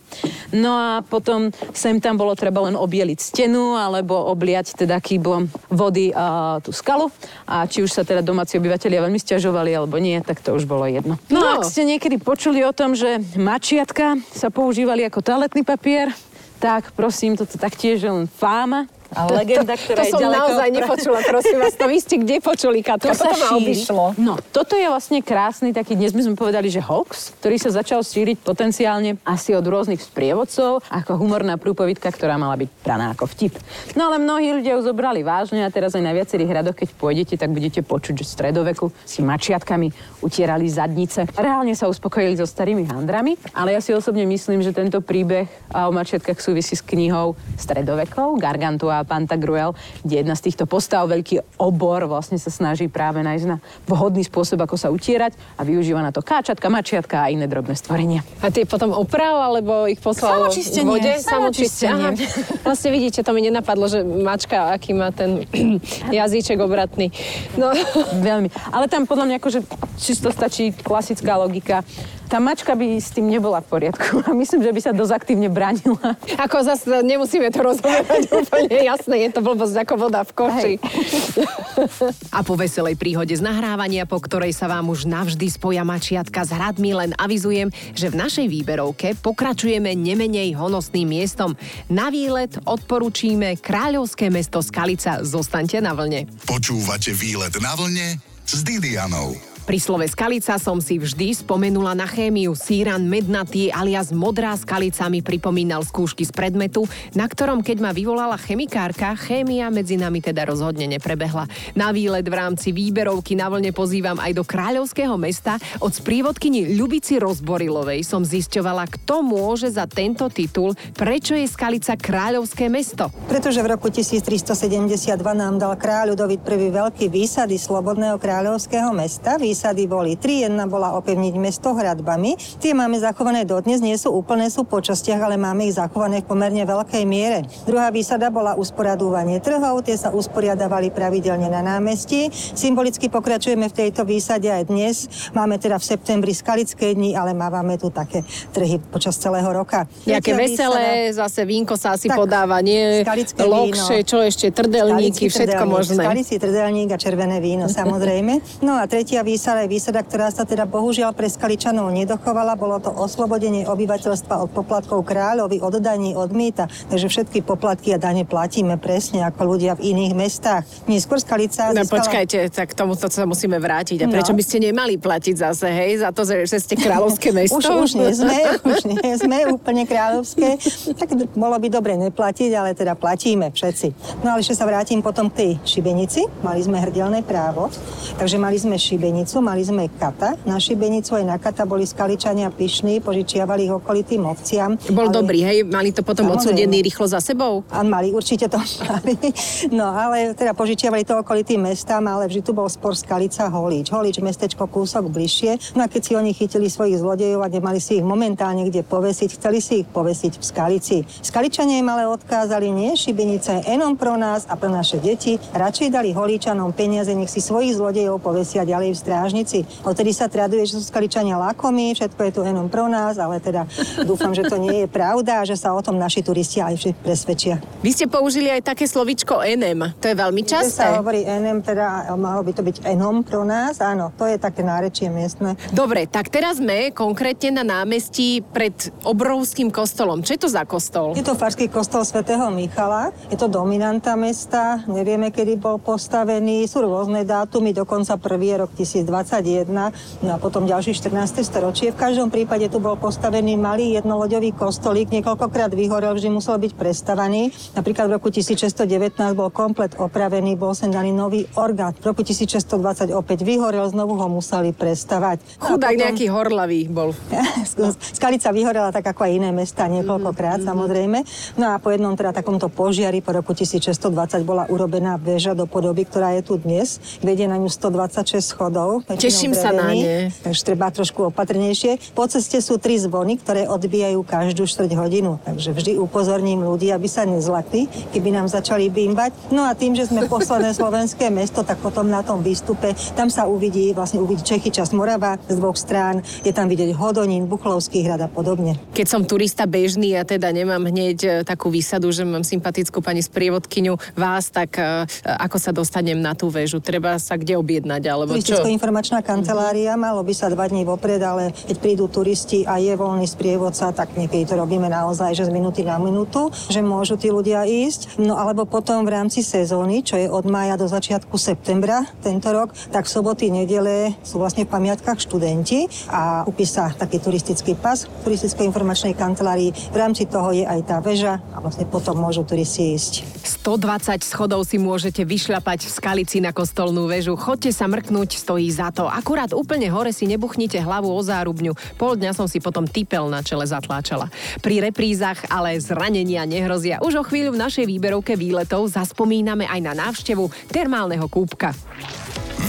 No 0.53 0.77
a 0.77 0.91
potom 1.01 1.49
sem 1.73 1.97
tam 2.05 2.21
bolo 2.21 2.37
treba 2.37 2.61
len 2.69 2.77
obieliť 2.77 3.17
stenu 3.25 3.73
alebo 3.73 4.29
obliať 4.29 4.85
teda 4.85 5.01
kýblom 5.01 5.49
vody 5.73 6.13
a 6.13 6.61
tú 6.61 6.77
skalu. 6.77 7.09
A 7.49 7.65
či 7.65 7.81
už 7.81 7.89
sa 7.89 8.05
teda 8.05 8.21
domáci 8.21 8.61
obyvateľia 8.61 9.01
veľmi 9.01 9.17
stiažovali 9.17 9.73
alebo 9.73 9.97
nie, 9.97 10.21
tak 10.21 10.45
to 10.45 10.53
už 10.53 10.69
bolo 10.69 10.85
jedno. 10.85 11.17
No, 11.33 11.39
No. 11.39 11.63
ak 11.63 11.71
ste 11.71 11.87
niekedy 11.87 12.19
počuli 12.19 12.67
o 12.67 12.75
tom, 12.75 12.98
že 12.99 13.39
mačiatka 13.39 14.19
sa 14.35 14.51
používali 14.51 15.07
ako 15.07 15.23
toaletný 15.23 15.63
papier, 15.63 16.11
tak 16.59 16.91
prosím, 16.99 17.39
toto 17.39 17.55
taktiež 17.55 18.03
je 18.03 18.11
len 18.11 18.27
fáma 18.27 18.91
a 19.17 19.25
legenda, 19.33 19.73
ktorá 19.73 20.05
to 20.05 20.09
je 20.09 20.13
som 20.13 20.21
ďaleko 20.21 20.41
naozaj 20.45 20.69
nepočula, 20.69 21.19
prosím 21.25 21.59
vás. 21.65 21.75
To 21.81 21.87
vy 21.89 21.99
ste 21.99 22.17
kde 22.21 22.37
počuli, 22.45 22.79
Katka? 22.85 23.13
To 23.13 23.17
sa 23.17 23.33
ma 23.33 23.49
obišlo. 23.57 24.05
No, 24.21 24.37
toto 24.53 24.77
je 24.77 24.85
vlastne 24.85 25.25
krásny 25.25 25.73
taký, 25.73 25.97
dnes 25.97 26.13
by 26.13 26.29
sme 26.29 26.35
povedali, 26.37 26.69
že 26.69 26.85
hoax, 26.85 27.33
ktorý 27.41 27.57
sa 27.57 27.71
začal 27.73 28.05
šíriť 28.05 28.45
potenciálne 28.45 29.17
asi 29.25 29.57
od 29.57 29.65
rôznych 29.65 30.05
sprievodcov, 30.05 30.85
ako 30.93 31.17
humorná 31.17 31.57
prúpovidka, 31.57 32.13
ktorá 32.13 32.37
mala 32.37 32.61
byť 32.61 32.69
braná 32.85 33.17
ako 33.17 33.25
vtip. 33.33 33.57
No 33.97 34.13
ale 34.13 34.21
mnohí 34.21 34.61
ľudia 34.61 34.77
ju 34.77 34.85
zobrali 34.85 35.25
vážne 35.25 35.65
a 35.65 35.73
teraz 35.73 35.97
aj 35.97 36.05
na 36.05 36.13
viacerých 36.13 36.53
hradoch, 36.53 36.77
keď 36.77 36.89
pôjdete, 37.01 37.35
tak 37.41 37.49
budete 37.49 37.81
počuť, 37.81 38.21
že 38.21 38.25
v 38.29 38.33
stredoveku 38.37 38.87
si 39.09 39.25
mačiatkami 39.25 40.21
utierali 40.21 40.69
zadnice. 40.69 41.25
Reálne 41.33 41.73
sa 41.73 41.89
uspokojili 41.89 42.37
so 42.37 42.45
starými 42.45 42.85
handrami, 42.85 43.41
ale 43.57 43.73
ja 43.73 43.81
si 43.81 43.97
osobne 43.97 44.29
myslím, 44.29 44.61
že 44.61 44.77
tento 44.77 45.01
príbeh 45.01 45.49
a 45.73 45.89
o 45.89 45.95
mačiatkách 45.97 46.39
súvisí 46.43 46.77
s 46.77 46.85
knihou 46.85 47.39
stredovekov 47.57 48.37
Gargantua 48.37 48.98
a 49.01 49.07
Pantagruel, 49.07 49.73
kde 50.03 50.21
jedna 50.21 50.35
z 50.35 50.51
týchto 50.51 50.67
postav, 50.67 51.09
veľký 51.09 51.59
obor, 51.63 52.05
vlastne 52.11 52.37
sa 52.37 52.51
snaží 52.51 52.91
práve 52.91 53.23
nájsť 53.23 53.47
na 53.49 53.57
vhodný 53.87 54.27
spôsob, 54.27 54.61
ako 54.61 54.77
sa 54.77 54.89
utierať 54.91 55.35
a 55.57 55.65
využíva 55.65 56.03
na 56.03 56.11
to 56.11 56.21
káčatka, 56.21 56.67
mačiatka 56.69 57.25
a 57.25 57.33
iné 57.33 57.47
drobné 57.47 57.79
stvorenia. 57.79 58.21
A 58.43 58.51
ty 58.53 58.67
potom 58.69 58.93
opral, 58.93 59.41
alebo 59.41 59.89
ich 59.89 60.03
poslal 60.03 60.51
Samočistenie, 60.51 60.85
k 60.85 60.93
vode? 60.93 61.13
samočistenie. 61.23 62.07
Aha. 62.11 62.11
Vlastne 62.67 62.91
vidíte, 62.93 63.25
to 63.25 63.31
mi 63.33 63.41
nenapadlo, 63.47 63.89
že 63.89 64.05
mačka, 64.05 64.75
aký 64.75 64.93
má 64.93 65.15
ten 65.15 65.47
jazyček 66.19 66.59
obratný. 66.61 67.11
No, 67.57 67.73
Veľmi. 68.19 68.51
Ale 68.73 68.91
tam 68.91 69.07
podľa 69.07 69.25
mňa 69.31 69.37
akože 69.39 69.61
čisto 70.01 70.29
stačí 70.33 70.75
klasická 70.75 71.39
logika. 71.39 71.87
Tá 72.29 72.45
mačka 72.45 72.77
by 72.77 73.01
s 73.01 73.09
tým 73.17 73.25
nebola 73.25 73.65
v 73.65 73.73
poriadku 73.73 74.21
a 74.21 74.37
myslím, 74.37 74.61
že 74.61 74.73
by 74.77 74.81
sa 74.85 74.93
dosť 74.93 75.13
aktívne 75.17 75.49
bránila. 75.49 76.13
ako 76.37 76.57
zase 76.61 77.01
nemusíme 77.01 77.49
to 77.49 77.65
rozoberať 77.65 78.29
úplne 78.45 78.85
jasné, 78.85 79.25
je 79.25 79.31
to 79.33 79.41
blbosť 79.41 79.89
ako 79.89 79.95
voda 79.97 80.21
v 80.29 80.33
koši. 80.37 80.75
A 82.37 82.45
po 82.45 82.59
veselej 82.59 83.01
príhode 83.01 83.33
z 83.33 83.41
nahrávania, 83.41 84.05
po 84.05 84.21
ktorej 84.21 84.53
sa 84.53 84.69
vám 84.69 84.93
už 84.93 85.09
navždy 85.09 85.49
spoja 85.49 85.87
mačiatka 85.89 86.45
s 86.45 86.53
hradmi, 86.53 86.93
len 86.93 87.11
avizujem, 87.17 87.73
že 87.97 88.13
v 88.13 88.19
našej 88.21 88.47
výberovke 88.51 89.17
pokračujeme 89.25 89.97
nemenej 89.97 90.53
honosným 90.53 91.09
miestom. 91.09 91.57
Na 91.89 92.13
výlet 92.13 92.61
odporúčíme 92.69 93.57
kráľovské 93.57 94.29
mesto 94.29 94.61
Skalica. 94.61 95.25
Zostaňte 95.25 95.81
na 95.81 95.97
vlne. 95.97 96.29
Počúvate 96.45 97.17
výlet 97.17 97.57
na 97.63 97.73
vlne 97.73 98.21
s 98.45 98.61
Didianou. 98.61 99.58
Pri 99.69 99.77
slove 99.77 100.09
skalica 100.09 100.57
som 100.57 100.81
si 100.81 100.97
vždy 100.97 101.45
spomenula 101.45 101.93
na 101.93 102.09
chémiu. 102.09 102.57
Síran 102.57 103.05
mednatý 103.05 103.69
alias 103.69 104.09
modrá 104.17 104.57
skalica 104.57 105.05
mi 105.13 105.21
pripomínal 105.21 105.85
skúšky 105.85 106.25
z 106.25 106.33
predmetu, 106.33 106.89
na 107.13 107.29
ktorom 107.29 107.61
keď 107.61 107.85
ma 107.85 107.93
vyvolala 107.93 108.41
chemikárka, 108.41 109.13
chémia 109.21 109.69
medzi 109.69 110.01
nami 110.01 110.25
teda 110.25 110.49
rozhodne 110.49 110.89
neprebehla. 110.89 111.45
Na 111.77 111.93
výlet 111.93 112.25
v 112.25 112.33
rámci 112.33 112.73
výberovky 112.73 113.37
na 113.37 113.53
vlne 113.53 113.77
pozývam 113.77 114.17
aj 114.17 114.41
do 114.41 114.45
kráľovského 114.49 115.21
mesta. 115.21 115.61
Od 115.85 115.93
sprievodkyni 115.93 116.73
Ľubici 116.73 117.21
Rozborilovej 117.21 118.09
som 118.09 118.25
zisťovala, 118.25 118.89
kto 118.89 119.21
môže 119.21 119.69
za 119.69 119.85
tento 119.85 120.33
titul, 120.33 120.73
prečo 120.97 121.37
je 121.37 121.45
skalica 121.45 121.93
kráľovské 121.93 122.73
mesto. 122.73 123.13
Pretože 123.29 123.61
v 123.61 123.77
roku 123.77 123.93
1372 123.93 125.13
nám 125.37 125.61
dal 125.61 125.77
kráľ 125.77 126.17
Ludovít 126.17 126.41
I 126.41 126.73
veľký 126.73 127.13
výsady 127.13 127.61
Slobodného 127.61 128.17
kráľovského 128.17 128.97
mesta. 128.97 129.37
Výsady 129.37 129.58
boli 129.89 130.15
tri, 130.15 130.45
jedna 130.45 130.69
bola 130.69 130.95
opevniť 131.01 131.35
mesto 131.41 131.73
hradbami. 131.75 132.37
Tie 132.61 132.77
máme 132.77 133.01
zachované 133.01 133.43
dodnes, 133.43 133.83
nie 133.83 133.97
sú 133.99 134.15
úplné, 134.15 134.53
sú 134.53 134.63
po 134.63 134.79
častiach, 134.79 135.19
ale 135.19 135.35
máme 135.35 135.67
ich 135.67 135.75
zachované 135.75 136.23
v 136.23 136.29
pomerne 136.31 136.63
veľkej 136.63 137.05
miere. 137.09 137.43
Druhá 137.67 137.91
výsada 137.91 138.31
bola 138.31 138.55
usporadúvanie 138.55 139.41
trhov, 139.43 139.83
tie 139.83 139.97
sa 139.97 140.13
usporiadavali 140.15 140.93
pravidelne 140.93 141.49
na 141.49 141.65
námestí. 141.65 142.31
Symbolicky 142.33 143.11
pokračujeme 143.11 143.67
v 143.67 143.75
tejto 143.75 144.05
výsade 144.05 144.47
aj 144.47 144.63
dnes. 144.69 145.11
Máme 145.35 145.59
teda 145.59 145.81
v 145.81 145.85
septembri 145.89 146.37
skalické 146.37 146.95
dni, 146.95 147.17
ale 147.17 147.33
máme 147.35 147.81
tu 147.81 147.89
také 147.91 148.23
trhy 148.55 148.79
počas 148.93 149.17
celého 149.17 149.49
roka. 149.49 149.89
Jaké 150.05 150.37
Tretia 150.37 150.69
veselé, 150.69 150.85
výsada- 151.09 151.17
zase 151.25 151.41
vínko 151.49 151.75
sa 151.81 151.97
asi 151.97 152.07
Tak, 152.07 152.21
podáva, 152.21 152.61
nie 152.61 153.03
lokše, 153.49 154.05
víno. 154.05 154.09
čo 154.09 154.19
ešte, 154.21 154.53
trdelníky, 154.53 155.25
Skalický 155.25 155.27
všetko 155.33 155.49
trdelník, 155.65 155.73
možné. 155.73 156.03
Skalický 156.05 156.37
trdelník 156.37 156.89
a 156.93 156.99
červené 157.01 157.37
víno, 157.41 157.65
samozrejme. 157.67 158.61
No 158.61 158.77
a 158.77 158.85
tretia 158.85 159.25
výsada 159.25 159.48
je 159.59 159.69
výsada, 159.71 160.01
ktorá 160.01 160.29
sa 160.29 160.43
teda 160.43 160.65
bohužiaľ 160.65 161.11
pre 161.11 161.25
Skaličanov 161.25 161.89
nedochovala. 161.89 162.53
Bolo 162.55 162.77
to 162.77 162.91
oslobodenie 162.91 163.65
obyvateľstva 163.65 164.35
od 164.39 164.51
poplatkov 164.51 165.01
kráľovi, 165.03 165.59
od 165.59 165.75
daní, 165.79 166.13
od 166.13 166.29
mýta. 166.29 166.69
Takže 166.85 167.07
všetky 167.07 167.41
poplatky 167.41 167.91
a 167.91 167.99
dane 167.99 168.23
platíme 168.23 168.77
presne 168.77 169.23
ako 169.23 169.41
ľudia 169.49 169.73
v 169.73 169.89
iných 169.89 170.13
mestách. 170.15 170.69
Neskôr 170.85 171.17
Skalica 171.17 171.71
No 171.71 171.81
získala- 171.81 171.89
počkajte, 171.97 172.39
tak 172.51 172.67
k 172.69 172.77
tomuto 172.77 173.07
sa 173.07 173.25
musíme 173.25 173.57
vrátiť. 173.57 174.03
A 174.03 174.07
No. 174.07 174.13
prečo 174.13 174.33
by 174.33 174.43
ste 174.43 174.61
nemali 174.63 174.97
platiť 174.97 175.35
zase, 175.39 175.67
hej, 175.67 176.01
za 176.01 176.11
to, 176.11 176.27
že 176.27 176.59
ste 176.59 176.75
kráľovské 176.75 177.33
mesto? 177.39 177.57
Už, 177.57 177.89
už 177.89 177.93
nie 177.95 178.13
sme, 178.13 178.37
už 178.69 178.79
nie 178.85 179.13
sme 179.15 179.39
úplne 179.49 179.85
kráľovské. 179.85 180.59
Tak 180.93 181.09
bolo 181.33 181.55
by 181.55 181.69
dobre 181.71 181.95
neplatiť, 181.95 182.51
ale 182.51 182.75
teda 182.75 182.93
platíme 182.93 183.49
všetci. 183.49 183.87
No 184.21 184.33
ale 184.33 184.43
ešte 184.43 184.53
sa 184.53 184.65
vrátim 184.65 184.99
potom 184.99 185.29
k 185.29 185.35
tej 185.37 185.51
šibenici. 185.63 186.27
Mali 186.41 186.59
sme 186.59 186.77
hrdelné 186.79 187.23
právo, 187.23 187.71
takže 188.17 188.37
mali 188.37 188.57
sme 188.57 188.75
šibenicu 188.75 189.38
šibenicu, 189.39 189.43
mali 189.43 189.63
sme 189.63 189.85
kata. 189.99 190.35
Na 190.47 190.59
šibenicu 190.59 191.15
aj 191.15 191.25
na 191.25 191.39
kata 191.39 191.63
boli 191.67 191.87
skaličania 191.87 192.51
pyšní, 192.51 193.01
požičiavali 193.01 193.71
ich 193.71 193.75
okolitým 193.75 194.27
ovciam. 194.27 194.75
Bol 194.91 195.11
ale... 195.11 195.15
dobrý, 195.15 195.39
hej? 195.47 195.59
Mali 195.63 195.95
to 195.95 196.03
potom 196.03 196.31
odsudený 196.35 196.83
rýchlo 196.83 197.07
za 197.07 197.23
sebou? 197.23 197.63
A 197.71 197.87
mali, 197.87 198.11
určite 198.11 198.51
to 198.51 198.59
mali. 198.59 199.15
No 199.69 199.91
ale 199.95 200.35
teda 200.35 200.55
požičiavali 200.55 201.05
to 201.05 201.21
okolitým 201.21 201.61
mestám, 201.63 202.03
ale 202.09 202.27
vždy 202.27 202.41
tu 202.43 202.53
bol 202.57 202.67
spor 202.67 202.97
Skalica 202.97 203.47
Holič. 203.47 203.91
Holič 203.93 204.19
mestečko 204.23 204.67
kúsok 204.67 205.07
bližšie. 205.11 205.77
No 205.79 205.85
a 205.85 205.91
keď 205.91 206.03
si 206.03 206.13
oni 206.17 206.33
chytili 206.35 206.67
svojich 206.67 206.99
zlodejov 206.99 207.45
a 207.45 207.49
nemali 207.53 207.79
si 207.79 208.01
ich 208.01 208.07
momentálne 208.07 208.67
kde 208.67 208.83
povesiť, 208.83 209.39
chceli 209.39 209.59
si 209.63 209.85
ich 209.85 209.89
povesiť 209.89 210.41
v 210.41 210.45
Skalici. 210.45 210.97
Skaličania 211.23 211.79
im 211.79 211.91
ale 211.91 212.09
odkázali 212.09 212.71
nie 212.73 212.97
šibenice, 212.97 213.63
enom 213.69 213.95
pro 213.95 214.17
nás 214.17 214.49
a 214.49 214.57
pre 214.57 214.73
naše 214.73 214.99
deti. 214.99 215.37
Radšej 215.53 215.89
dali 215.93 216.11
Holíčanom 216.17 216.73
peniaze, 216.73 217.13
nech 217.13 217.31
si 217.31 217.45
svojich 217.45 217.77
zlodejov 217.77 218.19
povesia 218.25 218.65
ďalej 218.65 218.97
v 218.97 218.99
strážnici. 219.29 219.69
Odtedy 219.85 220.17
sa 220.17 220.25
traduje, 220.33 220.65
že 220.65 220.81
sú 220.81 220.89
skaličania 220.89 221.37
lákomi, 221.37 221.93
všetko 221.93 222.21
je 222.25 222.33
tu 222.33 222.41
jenom 222.41 222.73
pro 222.73 222.89
nás, 222.89 223.21
ale 223.21 223.37
teda 223.45 223.69
dúfam, 224.09 224.33
že 224.33 224.49
to 224.49 224.57
nie 224.57 224.85
je 224.85 224.89
pravda 224.89 225.45
a 225.45 225.47
že 225.47 225.53
sa 225.53 225.77
o 225.77 225.81
tom 225.85 226.01
naši 226.01 226.25
turisti 226.25 226.65
aj 226.65 226.97
presvedčia. 227.05 227.61
Vy 227.85 227.91
ste 227.93 228.07
použili 228.09 228.49
aj 228.49 228.73
také 228.73 228.89
slovičko 228.89 229.45
Enem. 229.45 229.93
To 230.01 230.09
je 230.09 230.17
veľmi 230.17 230.43
časté. 230.49 230.81
Kde 230.81 230.97
sa 230.97 231.05
hovorí 231.05 231.29
NM, 231.29 231.61
teda 231.61 232.17
malo 232.17 232.41
by 232.41 232.53
to 232.57 232.65
byť 232.65 232.89
enom 232.89 233.21
pro 233.21 233.45
nás, 233.45 233.85
áno, 233.85 234.17
to 234.17 234.25
je 234.25 234.41
také 234.41 234.65
nárečie 234.65 235.13
miestne. 235.13 235.61
Dobre, 235.77 236.09
tak 236.09 236.33
teraz 236.33 236.57
sme 236.57 236.89
konkrétne 236.97 237.61
na 237.61 237.85
námestí 237.85 238.41
pred 238.41 238.73
obrovským 239.05 239.69
kostolom. 239.69 240.25
Čo 240.25 240.33
je 240.35 240.41
to 240.41 240.49
za 240.49 240.65
kostol? 240.65 241.13
Je 241.13 241.27
to 241.27 241.37
farský 241.37 241.69
kostol 241.69 242.01
svätého 242.01 242.49
Michala, 242.49 243.13
je 243.29 243.37
to 243.37 243.53
dominanta 243.53 244.17
mesta, 244.17 244.81
nevieme, 244.89 245.29
kedy 245.29 245.61
bol 245.61 245.77
postavený, 245.77 246.65
sú 246.65 246.81
rôzne 246.81 247.29
dátumy, 247.29 247.77
dokonca 247.77 248.17
prvý 248.17 248.57
rok 248.57 248.73
1000 248.73 249.08
21, 249.09 249.73
no 250.21 250.29
a 250.29 250.37
potom 250.37 250.69
ďalšie 250.69 250.93
14. 250.93 251.41
storočie. 251.41 251.97
V 251.97 251.99
každom 251.99 252.29
prípade 252.29 252.69
tu 252.69 252.77
bol 252.77 253.01
postavený 253.01 253.57
malý 253.57 253.97
jednoloďový 253.97 254.53
kostolík, 254.53 255.09
niekoľkokrát 255.09 255.73
vyhorel, 255.73 256.21
že 256.21 256.29
musel 256.29 256.61
byť 256.61 256.77
prestavaný. 256.77 257.49
Napríklad 257.73 258.13
v 258.13 258.21
roku 258.21 258.29
1619 258.29 259.17
bol 259.33 259.49
komplet 259.49 259.97
opravený, 259.97 260.61
bol 260.61 260.77
sem 260.77 260.93
daný 260.93 261.17
nový 261.17 261.49
orgán. 261.57 261.97
V 261.97 262.13
roku 262.13 262.21
1620 262.21 263.09
opäť 263.17 263.49
vyhorel, 263.49 263.89
znovu 263.89 264.21
ho 264.21 264.29
museli 264.29 264.77
prestavať. 264.77 265.41
Chudák 265.57 265.97
potom... 265.97 266.03
nejaký 266.05 266.27
horlavý 266.29 266.85
bol. 266.93 267.17
Skalica 268.19 268.53
vyhorela 268.53 268.93
tak 268.93 269.09
ako 269.09 269.25
aj 269.25 269.33
iné 269.33 269.51
mesta 269.55 269.89
niekoľkokrát 269.89 270.61
mm-hmm. 270.61 270.69
samozrejme. 270.69 271.19
No 271.57 271.73
a 271.73 271.81
po 271.81 271.95
jednom 271.95 272.13
teda 272.13 272.37
takomto 272.37 272.69
požiari 272.69 273.25
po 273.25 273.33
roku 273.33 273.57
1620 273.57 274.45
bola 274.45 274.69
urobená 274.69 275.17
väža 275.17 275.57
do 275.57 275.65
podoby, 275.65 276.05
ktorá 276.05 276.35
je 276.37 276.43
tu 276.45 276.59
dnes. 276.59 277.01
Vedie 277.23 277.47
na 277.47 277.57
ňu 277.57 277.71
126 277.71 278.43
schodov 278.43 278.98
Teším 279.05 279.53
sa 279.55 279.71
na 279.71 279.93
ne. 279.93 280.33
Takže 280.43 280.63
treba 280.65 280.91
trošku 280.91 281.31
opatrnejšie. 281.31 282.15
Po 282.17 282.27
ceste 282.27 282.59
sú 282.59 282.81
tri 282.81 282.99
zvony, 282.99 283.39
ktoré 283.39 283.69
odbijajú 283.69 284.21
každú 284.25 284.65
štvrť 284.65 284.93
hodinu. 284.99 285.39
Takže 285.45 285.71
vždy 285.75 285.93
upozorním 286.01 286.65
ľudí, 286.65 286.91
aby 286.91 287.07
sa 287.07 287.29
nezlakli, 287.29 287.87
keby 288.11 288.35
nám 288.35 288.47
začali 288.51 288.89
bimbať. 288.89 289.55
No 289.55 289.69
a 289.69 289.77
tým, 289.77 289.95
že 289.95 290.09
sme 290.09 290.27
posledné 290.27 290.75
slovenské 290.81 291.31
mesto, 291.31 291.63
tak 291.63 291.79
potom 291.79 292.09
na 292.09 292.25
tom 292.27 292.43
výstupe, 292.43 292.95
tam 293.15 293.29
sa 293.31 293.47
uvidí, 293.47 293.93
vlastne 293.95 294.23
uvidí 294.23 294.43
Čechy, 294.43 294.73
časť 294.73 294.93
Morava 294.95 295.37
z 295.49 295.57
dvoch 295.59 295.77
strán. 295.77 296.25
Je 296.43 296.55
tam 296.55 296.67
vidieť 296.71 296.95
Hodonín, 296.95 297.51
Buchlovský 297.51 298.07
hrad 298.07 298.25
a 298.25 298.29
podobne. 298.31 298.79
Keď 298.95 299.07
som 299.07 299.23
turista 299.25 299.69
bežný 299.69 300.17
a 300.17 300.23
teda 300.25 300.49
nemám 300.51 300.89
hneď 300.89 301.19
e, 301.23 301.29
takú 301.45 301.69
výsadu, 301.69 302.11
že 302.11 302.25
mám 302.25 302.43
sympatickú 302.43 303.03
pani 303.05 303.21
sprievodkyňu 303.21 303.95
vás, 304.17 304.51
tak 304.51 304.77
uh, 304.81 305.05
ako 305.25 305.57
sa 305.61 305.71
dostanem 305.71 306.19
na 306.19 306.33
tú 306.33 306.49
väžu? 306.49 306.81
Treba 306.81 307.17
sa 307.21 307.37
kde 307.37 307.57
objednať? 307.61 308.03
Alebo 308.09 308.35
čo? 308.41 308.61
Informačná 308.89 309.21
kancelária, 309.21 310.01
malo 310.01 310.25
by 310.25 310.33
sa 310.33 310.49
dva 310.49 310.65
dní 310.65 310.89
vopred, 310.89 311.21
ale 311.21 311.53
keď 311.53 311.77
prídu 311.77 312.09
turisti 312.09 312.65
a 312.65 312.81
je 312.81 312.97
voľný 312.97 313.29
sprievodca, 313.29 313.93
tak 313.93 314.17
niekedy 314.17 314.49
to 314.49 314.57
robíme 314.57 314.89
naozaj, 314.89 315.37
že 315.37 315.45
z 315.45 315.53
minúty 315.53 315.85
na 315.85 316.01
minútu, 316.01 316.49
že 316.73 316.81
môžu 316.81 317.21
tí 317.21 317.29
ľudia 317.29 317.69
ísť. 317.69 318.17
No 318.17 318.41
alebo 318.41 318.65
potom 318.65 319.05
v 319.05 319.13
rámci 319.13 319.45
sezóny, 319.45 320.01
čo 320.01 320.17
je 320.17 320.25
od 320.25 320.49
mája 320.49 320.81
do 320.81 320.89
začiatku 320.89 321.37
septembra 321.37 322.01
tento 322.25 322.49
rok, 322.49 322.73
tak 322.89 323.05
v 323.05 323.13
soboty, 323.13 323.53
nedele 323.53 324.17
sú 324.25 324.41
vlastne 324.41 324.65
v 324.65 324.73
pamiatkách 324.73 325.21
študenti 325.21 325.85
a 326.09 326.49
kúpi 326.49 326.65
sa 326.65 326.89
taký 326.89 327.21
turistický 327.21 327.77
pas 327.77 328.09
v 328.09 328.25
turistickej 328.25 328.73
informačnej 328.73 329.13
kancelárii. 329.13 329.69
V 329.93 329.97
rámci 330.01 330.25
toho 330.25 330.49
je 330.57 330.65
aj 330.65 330.81
tá 330.89 330.97
väža 331.05 331.45
a 331.53 331.61
vlastne 331.61 331.85
potom 331.85 332.17
môžu 332.17 332.41
turisti 332.49 332.97
ísť. 332.97 333.45
120 333.45 334.25
schodov 334.25 334.65
si 334.65 334.81
môžete 334.81 335.29
vyšľapať 335.29 335.85
v 335.85 335.93
skalici 335.93 336.41
na 336.41 336.57
kostolnú 336.57 337.05
väžu. 337.05 337.37
Chodte 337.37 337.69
sa 337.69 337.85
mrknúť, 337.85 338.41
stojí 338.41 338.78
za 338.79 338.95
to. 338.95 339.11
Akurát 339.11 339.51
úplne 339.51 339.91
hore 339.91 340.15
si 340.15 340.31
nebuchnite 340.31 340.79
hlavu 340.79 341.11
o 341.11 341.19
zárubňu. 341.19 341.75
Pol 341.99 342.15
dňa 342.15 342.31
som 342.31 342.47
si 342.47 342.63
potom 342.63 342.87
typel 342.87 343.27
na 343.27 343.43
čele 343.43 343.67
zatláčala. 343.67 344.31
Pri 344.63 344.79
reprízach 344.79 345.51
ale 345.51 345.83
zranenia 345.83 346.47
nehrozia. 346.47 347.03
Už 347.03 347.19
o 347.19 347.25
chvíľu 347.27 347.59
v 347.59 347.63
našej 347.67 347.85
výberovke 347.91 348.39
výletov 348.39 348.87
zaspomíname 348.95 349.67
aj 349.67 349.81
na 349.83 349.93
návštevu 349.99 350.47
termálneho 350.71 351.27
kúpka. 351.27 351.75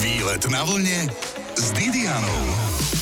Výlet 0.01 0.43
na 0.49 0.65
vlne 0.65 1.11
s 1.53 1.69
Didianou. 1.77 2.98